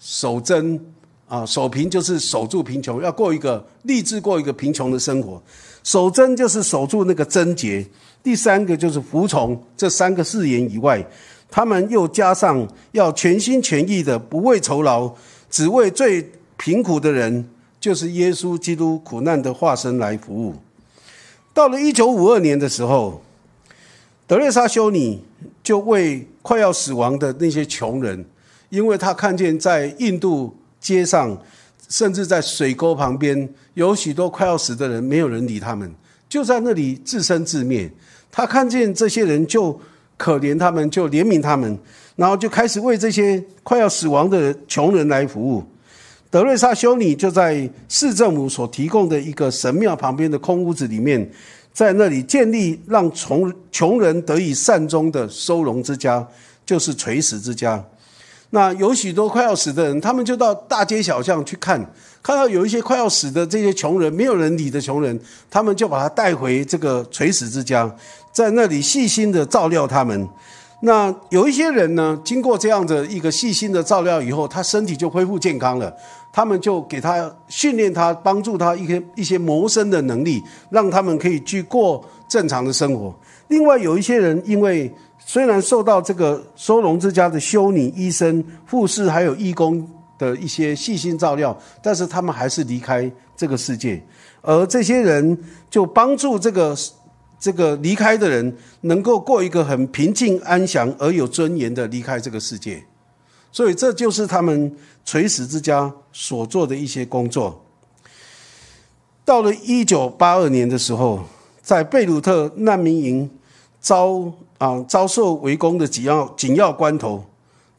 [0.00, 0.81] 守贞
[1.29, 5.40] 啊，守贫就是守住贫穷，要过一个立志过一个贫穷的生活；
[5.85, 7.87] 守贞就是守住那个贞洁。
[8.23, 11.07] 第三个就是服从这三个誓言以外，
[11.51, 15.12] 他们又加上要全心全意的不为酬劳，
[15.51, 17.47] 只为最贫苦的人，
[17.79, 20.55] 就是耶稣基督苦难的化身来服务。
[21.53, 23.23] 到了一九五二年的时候，
[24.27, 25.20] 德瑞莎修女
[25.62, 28.25] 就为快要死亡的那些穷人，
[28.70, 31.37] 因为他看见在印度街上，
[31.88, 35.92] 甚至在水沟旁边，有许多快要死的人，没有人理他们，
[36.29, 37.90] 就在那里自生自灭。
[38.31, 39.79] 他看见这些人，就
[40.16, 41.79] 可怜他们，就怜悯他们，
[42.16, 45.62] 然后就开始为这些快要死亡的穷人来服务。
[46.31, 51.31] 德瑞莎修女就在市政府所提供的一个神庙旁边的空屋子里面，
[51.73, 56.27] 在那里建立让穷穷人得以善终的收容之家，
[56.67, 57.85] 就是垂死之家。
[58.55, 61.85] 那有许多快要死的人，他们就到大街小巷去看。
[62.23, 65.19] 看到有一些快要死的这些穷人，没有人理的穷人，
[65.50, 67.92] 他们就把他带回这个垂死之家，
[68.31, 70.29] 在那里细心的照料他们。
[70.83, 75.92] 那有一些人呢，经过这样的一个细心的照料以后，他身体就恢复健康了。
[76.33, 80.40] 他们就给他训练他，帮助他一些一些谋生的能力，
[80.71, 83.13] 让他们可以去过正常的生活。
[83.48, 84.92] 另外有一些人，因为
[85.25, 89.88] 虽然受到这个收容之家的修女、医生、护士还有义工。
[90.16, 94.00] 的一些细心照料，但是他们还是离开这个世界，
[94.42, 95.37] 而这些人
[95.68, 96.75] 就帮助这个
[97.37, 102.81] 这个离开的人能够过一个很平静安详而有尊严的离开这个世界，
[103.50, 104.72] 所以这就是他们
[105.04, 107.64] 垂死之家所做的一些工作。
[109.25, 111.25] 到了一九八二年的时候，
[111.60, 113.29] 在贝鲁特难民营
[113.81, 114.33] 遭
[114.65, 117.23] 啊遭受围攻的紧要紧要关头，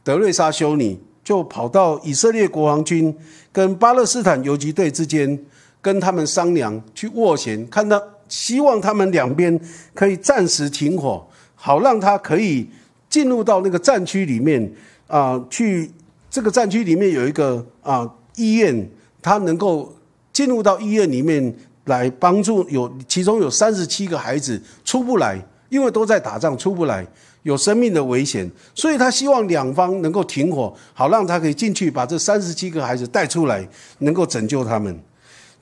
[0.04, 3.12] 德瑞莎修女就跑到以色列国防军
[3.50, 5.36] 跟巴勒斯坦游击队之间，
[5.82, 9.58] 跟他们商量去斡旋，看到希望他们两边
[9.94, 11.26] 可以暂时停火，
[11.56, 12.68] 好让他可以
[13.08, 14.72] 进入到那个战区里面
[15.08, 15.90] 啊，去
[16.30, 18.88] 这个战区里面有一个啊医院，
[19.20, 19.92] 他能够。
[20.36, 21.56] 进入到医院里面
[21.86, 27.06] 来帮助，有其中有三十七个孩子出不来，因为都在打仗出不来，
[27.42, 33.66] 有生命的危险，所以他希望两方能够停火，好让他可以进去把这三十七个孩子带出来，
[33.98, 34.98] 能够拯救他们。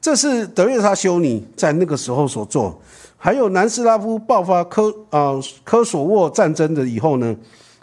[0.00, 2.80] 这是德瑞莎修女在那个时候所做。
[3.16, 5.32] 还有南斯拉夫爆发科啊
[5.64, 7.34] 科索沃战争的以后呢，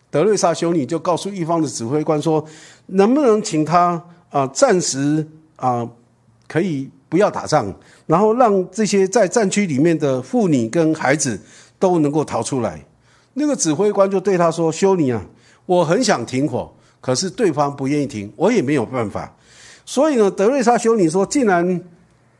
[0.10, 2.46] 德瑞莎修女就告诉一方的指挥官说，
[2.88, 5.88] 能不能请他啊暂时啊。
[6.48, 7.74] 可以不要打仗，
[8.06, 11.40] 然后让这些在战区里面的妇女跟孩子
[11.82, 12.82] 都能够逃出来。
[13.34, 15.22] 那个指挥官就对他说：“修女啊，
[15.66, 16.72] 我很想停火，
[17.02, 19.36] 可是对方不愿意停，我也没有办法。
[19.86, 21.82] 所以呢，德瑞莎修女说：既然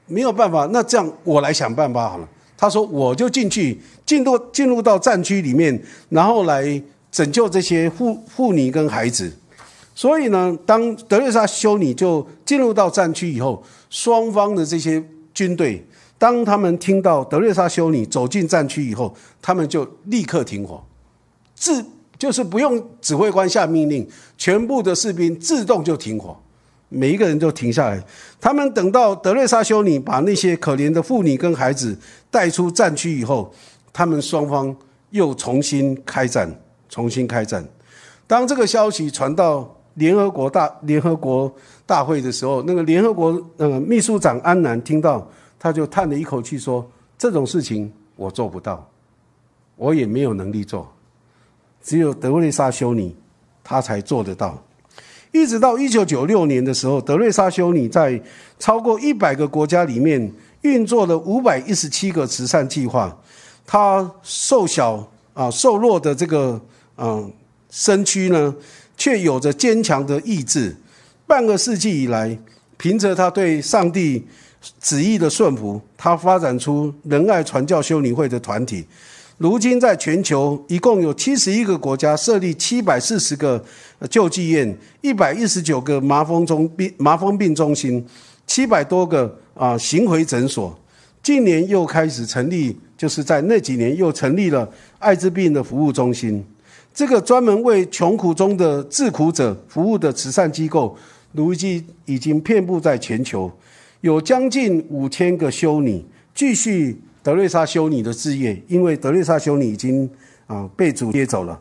[0.06, 2.30] 没有办法，那这样我来想办法好了。
[2.56, 6.82] 他说：我就进去，进入进入到战区里面，然后来
[7.12, 9.32] 拯救这些妇妇女跟孩子。
[9.96, 13.62] 所以呢，当德瑞莎修女就进入到战区以后。”
[13.92, 15.86] 双方的这些军队，
[16.22, 19.12] 当他们听到德瑞莎修女走进战区以后，
[19.42, 20.80] 他们就立刻停火，
[21.56, 21.84] 自
[22.16, 24.08] 就是不用指挥官下命令，
[24.38, 26.38] 全部的士兵自动就停火，
[26.90, 28.00] 每一个人都停下来。
[28.40, 31.98] 他们等到德瑞莎修女把那些可怜的妇女跟孩子
[32.30, 33.52] 带出战区以后，
[33.92, 34.76] 他们双方
[35.10, 36.48] 又重新开战，
[36.88, 37.68] 重新开战。
[38.28, 39.76] 当这个消息传到。
[39.96, 41.54] 联合国大联合国
[41.86, 45.30] 大会的时候，那个联合国呃秘书长安南听到，
[45.62, 46.90] 他就叹了一口气说
[47.20, 48.90] ：“这种事情我做不到，
[49.76, 50.92] 我也没有能力做，
[51.84, 53.16] 只有德瑞莎修女，
[53.64, 54.60] 她才做得到。”
[55.32, 58.20] 一直到一九九六年的时候，德瑞莎修女在
[58.58, 63.16] 超过一百个国家里面运作了五百一十七个慈善计划。
[63.68, 66.60] 她瘦小啊瘦弱的这个
[66.98, 67.32] 嗯
[67.70, 68.56] 身躯呢。
[68.98, 70.76] 却有着坚强的意志。
[71.26, 72.38] 半个世纪以来，
[72.78, 74.28] 凭着他对上帝
[74.80, 78.86] 旨意的顺服，他发展出仁爱传教修女会的团体。
[79.38, 83.64] 如今，在全球一共有七十一个国家设立七百四十个
[84.08, 88.06] 救济院，一百一十九个麻风中病麻风病中心，
[88.46, 90.78] 七百多个啊巡回诊所。
[91.24, 94.68] 近年又开始成立，就是在那几年又成立了
[95.00, 96.44] 艾滋病的服务中心。
[96.94, 100.96] 这个专门为穷苦中的自苦者服务的慈善机构，
[101.32, 103.52] 如今已经遍布在全球，
[104.02, 110.10] 有将近五千个修女继续德瑞莎修女的事业，因为德瑞莎修女已经
[110.48, 111.60] 啊被主接走了。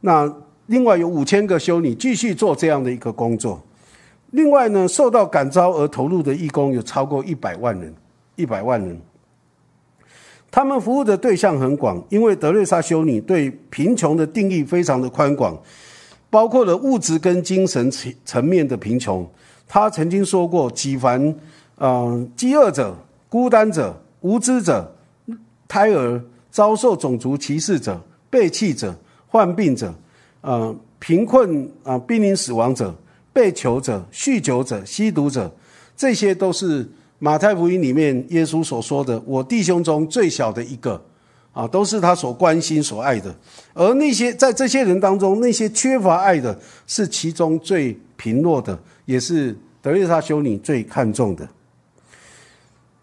[0.00, 0.32] 那
[0.66, 3.62] 另外有五千个修女继续做这样的一个工作。
[4.32, 7.94] 另外呢，受到感召而投入的义工有超过一百万人，
[8.34, 9.00] 一百万人。
[10.50, 15.56] 他们服务的对象很广，因为德瑞莎修女对贫穷的定义非常的宽广，
[16.28, 19.24] 包括了物质跟精神层层面的贫穷。
[19.68, 21.34] 她曾经说过：“几凡，
[21.78, 22.96] 嗯，饥饿者、
[23.28, 24.94] 孤单者、无知者、
[25.68, 28.00] 胎儿遭受种族歧视者、
[28.30, 28.94] 被弃者、
[29.26, 29.94] 患病者、
[30.40, 32.94] 呃，贫困啊，濒临死亡者、
[33.32, 35.50] 被囚者、酗酒者、吸毒者，
[35.96, 41.02] 这些都是。”马太福音里面，耶稣所说的“我弟兄中最小的一个”，
[41.50, 43.34] 啊，都是他所关心、所爱的。
[43.72, 51.48] 而那些在这些人当中，那些缺乏爱的，是其中最贫弱的，也是德瑞莎修女最看重的。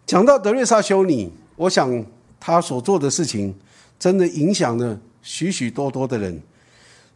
[0.06, 2.04] 讲到德瑞莎修女，我想
[2.38, 3.54] 她所做的事情，
[3.98, 6.40] 真的影响了许许多多的人。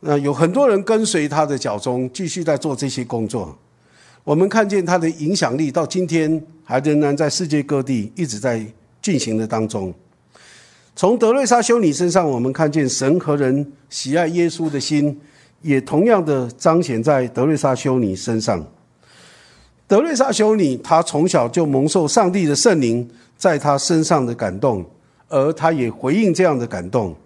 [0.00, 3.56] 那有很多人跟随她的脚中，继续在做这些工作。
[4.24, 8.64] 我们看见她的影响力到今天还仍然在世界各地一直在
[9.02, 9.92] 进行的当中。
[10.96, 15.20] 从德瑞莎修女身上，我们看见神和人喜爱耶稣的心，
[15.62, 18.66] 也同样的彰显在德瑞莎修女身上。
[19.88, 24.84] 德瑞莎修女她从小就蒙受上帝的圣灵在她身上的感动，
[25.28, 27.16] 而她也回应这样的感动。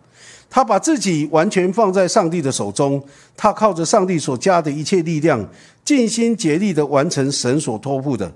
[0.55, 3.03] 他把自己完全放在上帝的手中，
[3.35, 5.49] 他靠着上帝所加的一切力量，
[5.83, 8.31] 尽心竭力的完成神所托付的。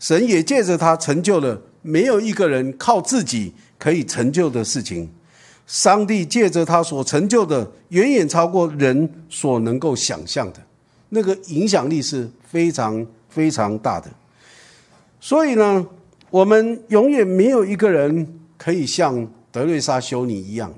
[0.00, 5.06] 神也借着他成就了没有一个人靠自己可以成就的事情。
[5.66, 10.60] 上帝借着他所成就的，远远超过人所能够想象的，
[11.10, 14.10] 那个影响力是非常非常大的。
[15.20, 15.86] 所以呢，
[16.30, 20.72] 我们永远没有一个人可以像德瑞莎修女一样。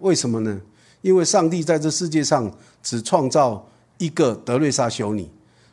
[0.00, 0.60] 为什么呢？
[1.00, 2.50] 因为上帝在这世界上
[2.82, 3.66] 只创造
[3.98, 5.28] 一个德瑞莎修女，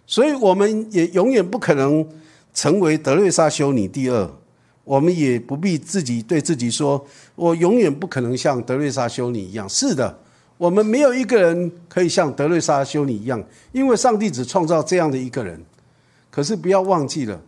[0.05, 2.05] 所以我们也永远不可能
[2.53, 4.29] 成为德瑞莎修女第二。
[4.83, 7.05] 我们也不必自己对自己说
[7.35, 10.19] ：“我永远不可能像德瑞莎修女一样。”是的，
[10.57, 15.63] 我们没有一个人可以像德瑞莎修女一样，因为上帝只创造这样的一个人。
[16.31, 17.39] 可是不要忘记了，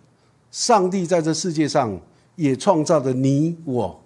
[0.51, 1.99] 上帝在这世界上
[2.35, 4.03] 也创造了你我，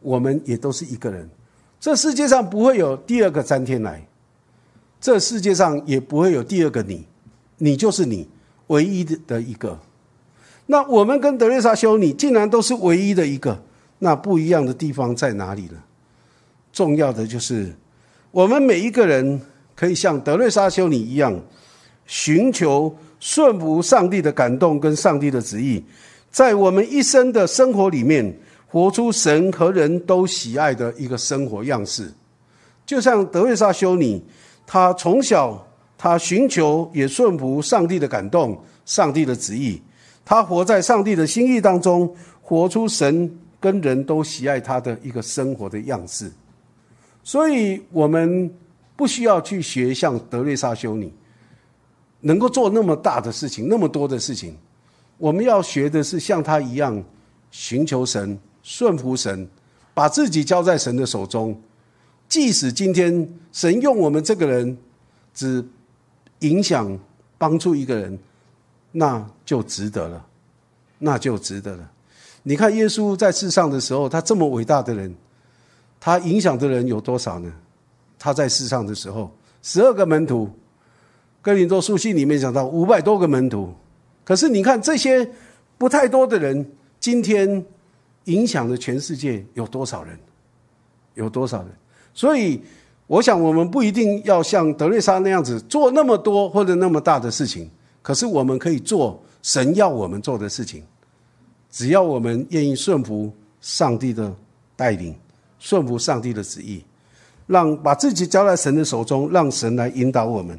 [0.00, 1.26] 我们也都是一个人。
[1.80, 4.06] 这世界上不会有第二个詹天来，
[5.00, 7.06] 这世界上也不会有第二个你，
[7.58, 8.28] 你就是你，
[8.66, 9.78] 唯一的的一个。
[10.66, 13.60] 那我们跟德瑞莎修女竟然都是唯一的一个，
[13.98, 15.82] 那不一样的地方在哪里呢？
[16.72, 17.74] 重要的就是，
[18.30, 19.40] 我们每一个人
[19.74, 21.38] 可以像德瑞莎修女一样，
[22.06, 25.80] 寻求顺服上帝的感动跟上帝的旨意，
[26.28, 28.36] 在我们一生的生活里面。
[28.66, 32.10] 活出神和人都喜爱的一个生活样式，
[32.86, 34.18] 就像德瑞莎修女，
[34.66, 35.62] 她从小
[35.98, 39.78] 她寻求也顺服上帝的感动、上帝的旨意，
[40.24, 42.10] 她活在上帝的心意当中，
[42.40, 46.32] 活出神跟人都喜爱她的一个生活的样式。
[47.22, 48.50] 所以，我们
[48.96, 51.12] 不需要去学像德瑞莎修女，
[52.22, 54.56] 能够做那么大的事情、那么多的事情。
[55.18, 57.00] 我们要学的是像他一样
[57.52, 58.36] 寻求神。
[58.64, 59.48] 顺服神，
[59.92, 61.60] 把自己交在神的手中。
[62.28, 64.78] 即使今天神用我们这个人，
[65.34, 65.66] 只
[66.38, 66.96] 影响
[67.36, 68.16] 帮助一个人，
[68.92, 70.24] 那就值得了，
[70.98, 71.90] 那就值得了。
[72.44, 75.12] 你看耶稣在世上的时候，他这么伟大的人，
[75.98, 77.52] 他影响的人有多少呢？
[78.16, 79.28] 他在世上的时候，
[79.60, 80.48] 十二个门徒，
[81.42, 83.74] 哥林多书信里面讲到五百多个门徒。
[84.24, 85.28] 可是你看这些
[85.76, 86.66] 不太多的人，
[86.98, 87.62] 今天。
[88.26, 90.16] 影响了全世界有多少人？
[91.14, 91.72] 有多少人？
[92.14, 92.62] 所以，
[93.08, 97.68] 我想我们不一定要像德瑞莎那样子做那么多或者那么大的事情，
[98.00, 100.84] 可是我们可以做神要我们做的事情。
[101.68, 104.32] 只要我们愿意顺服上帝的
[104.76, 105.12] 带领，
[105.58, 106.84] 顺服上帝的旨意，
[107.48, 110.56] 让把自己交在神的手中，让神来引导我们，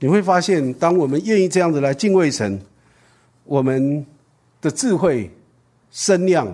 [0.00, 2.60] 你会发现，当我们愿意这样子来敬畏神，
[3.44, 4.04] 我们
[4.60, 5.30] 的智慧。
[5.96, 6.52] 声量，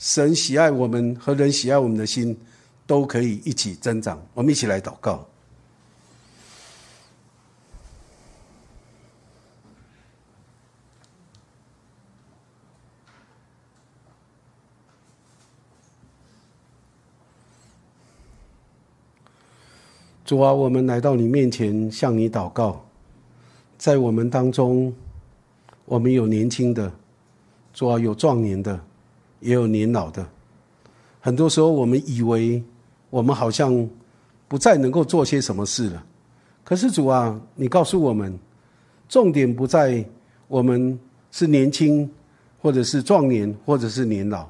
[0.00, 2.36] 神喜爱我们和人喜爱我们的心，
[2.88, 4.20] 都可以一起增长。
[4.34, 5.24] 我们一起来祷告。
[20.24, 22.82] 主啊，我们来到你面前，向你祷告。
[23.76, 24.90] 在我们当中，
[25.84, 26.90] 我们有年轻的。
[27.74, 28.80] 主啊，有壮年的，
[29.40, 30.26] 也有年老的。
[31.20, 32.62] 很多时候，我们以为
[33.10, 33.86] 我们好像
[34.48, 36.02] 不再能够做些什么事了。
[36.64, 38.38] 可是主啊，你告诉我们，
[39.10, 40.02] 重点不在
[40.48, 40.98] 我们
[41.32, 42.10] 是年轻，
[42.62, 44.48] 或者是壮年，或者是年老。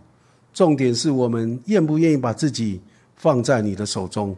[0.52, 2.80] 重点是我们愿不愿意把自己
[3.16, 4.36] 放在你的手中，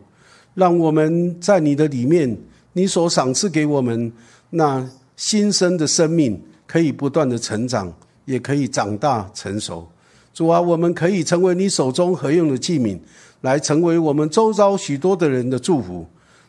[0.57, 2.36] 让我们在你的里面，
[2.72, 4.12] 你所赏赐给我们
[4.50, 4.84] 那
[5.14, 7.94] 新生的生命，可以不断的成长。
[8.26, 9.86] 也可以长大成熟，
[10.34, 12.98] 主啊，我们可以成为你手中合用的器皿，
[13.42, 16.04] 来成为我们周遭许多的人的祝福。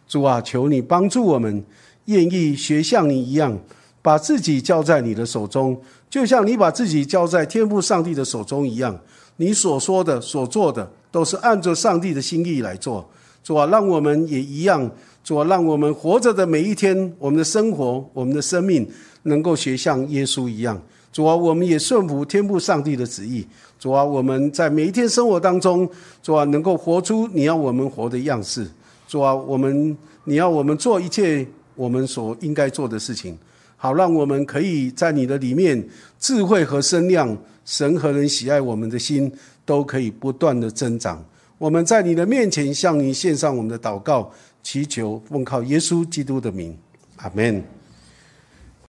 [0.07, 1.63] 主啊，求你帮助我们，
[2.05, 3.55] 愿意学像你一样，
[4.01, 5.79] 把自己交在你的手中，
[6.09, 8.99] 就像你把自己交在天父上帝的手中一样。
[9.35, 13.07] 你所说的、所做的，都是按照上帝的心意来做。
[13.47, 14.91] 主啊，让我们也一样。
[15.23, 18.85] 主啊，让我们活着的每一天，我们的生活、我们的生命，
[19.23, 20.77] 能够学像耶稣一样。
[21.13, 23.47] 主啊，我们也顺服天父上帝的旨意。
[23.79, 25.89] 主啊，我们在每一天生活当中，
[26.21, 28.67] 主啊，能够活出你要我们活的样式。
[29.07, 33.37] 主啊，我们你要我们做一切我们所应该做的事情，
[33.77, 35.81] 好让我们可以在你的里面
[36.19, 39.31] 智慧和身量，神和人喜爱我们的心
[39.63, 41.23] 都可以不断的增长。
[41.57, 44.31] 我们在你的面前向你献上我们的祷告，
[44.61, 46.77] 祈求奉靠耶稣基督的名，
[47.17, 47.76] 阿门。